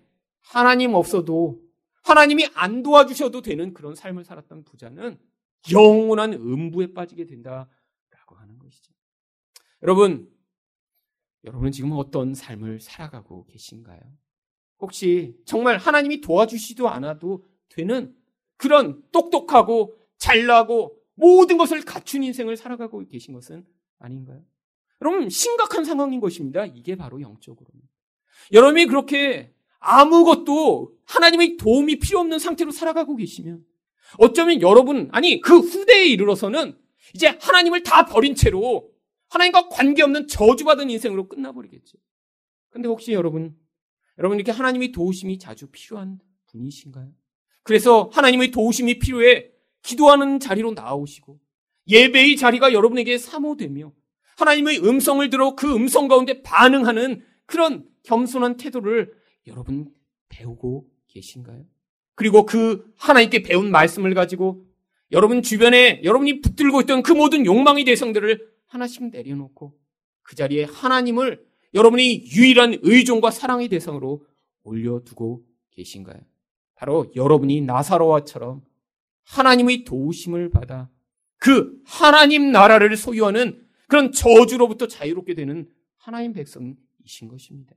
[0.48, 1.62] 하나님 없어도
[2.02, 5.18] 하나님이 안 도와주셔도 되는 그런 삶을 살았던 부자는
[5.72, 8.92] 영원한 음부에 빠지게 된다라고 하는 것이죠.
[9.82, 10.30] 여러분,
[11.44, 14.00] 여러분은 지금 어떤 삶을 살아가고 계신가요?
[14.78, 18.14] 혹시 정말 하나님이 도와주시도 않아도 되는
[18.56, 23.66] 그런 똑똑하고 잘나고 모든 것을 갖춘 인생을 살아가고 계신 것은
[23.98, 24.44] 아닌가요?
[25.00, 26.64] 여러분, 심각한 상황인 것입니다.
[26.66, 27.82] 이게 바로 영적으로는.
[28.52, 33.64] 여러분이 그렇게 아무것도 하나님의 도움이 필요 없는 상태로 살아가고 계시면
[34.18, 36.78] 어쩌면 여러분, 아니, 그 후대에 이르러서는
[37.14, 38.90] 이제 하나님을 다 버린 채로
[39.28, 41.98] 하나님과 관계없는 저주받은 인생으로 끝나버리겠죠.
[42.70, 43.56] 근데 혹시 여러분,
[44.18, 47.10] 여러분 이렇게 하나님의 도우심이 자주 필요한 분이신가요?
[47.62, 49.50] 그래서 하나님의 도우심이 필요해
[49.82, 51.38] 기도하는 자리로 나오시고
[51.88, 53.92] 예배의 자리가 여러분에게 사모되며
[54.36, 59.12] 하나님의 음성을 들어 그 음성 가운데 반응하는 그런 겸손한 태도를
[59.46, 59.92] 여러분
[60.28, 61.64] 배우고 계신가요?
[62.14, 64.64] 그리고 그 하나님께 배운 말씀을 가지고
[65.12, 69.78] 여러분 주변에 여러분이 붙들고 있던 그 모든 욕망의 대상들을 하나씩 내려놓고
[70.22, 74.24] 그 자리에 하나님을 여러분이 유일한 의존과 사랑의 대상으로
[74.64, 76.20] 올려두고 계신가요?
[76.74, 78.62] 바로 여러분이 나사로와처럼
[79.24, 80.90] 하나님의 도우심을 받아
[81.38, 87.76] 그 하나님 나라를 소유하는 그런 저주로부터 자유롭게 되는 하나님 백성이신 것입니다.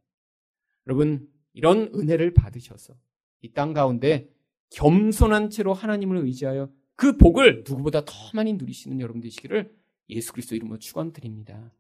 [0.88, 1.28] 여러분,
[1.60, 2.95] 이런 은혜를 받으셔서
[3.41, 4.30] 이 땅 가운데
[4.72, 9.70] 겸손한 채로 하나님을 의지하여 그 복을 누구보다 더 많이 누리시는 여러분 되시기를
[10.10, 11.74] 예수 그리스도 이름으로 축원드립니다.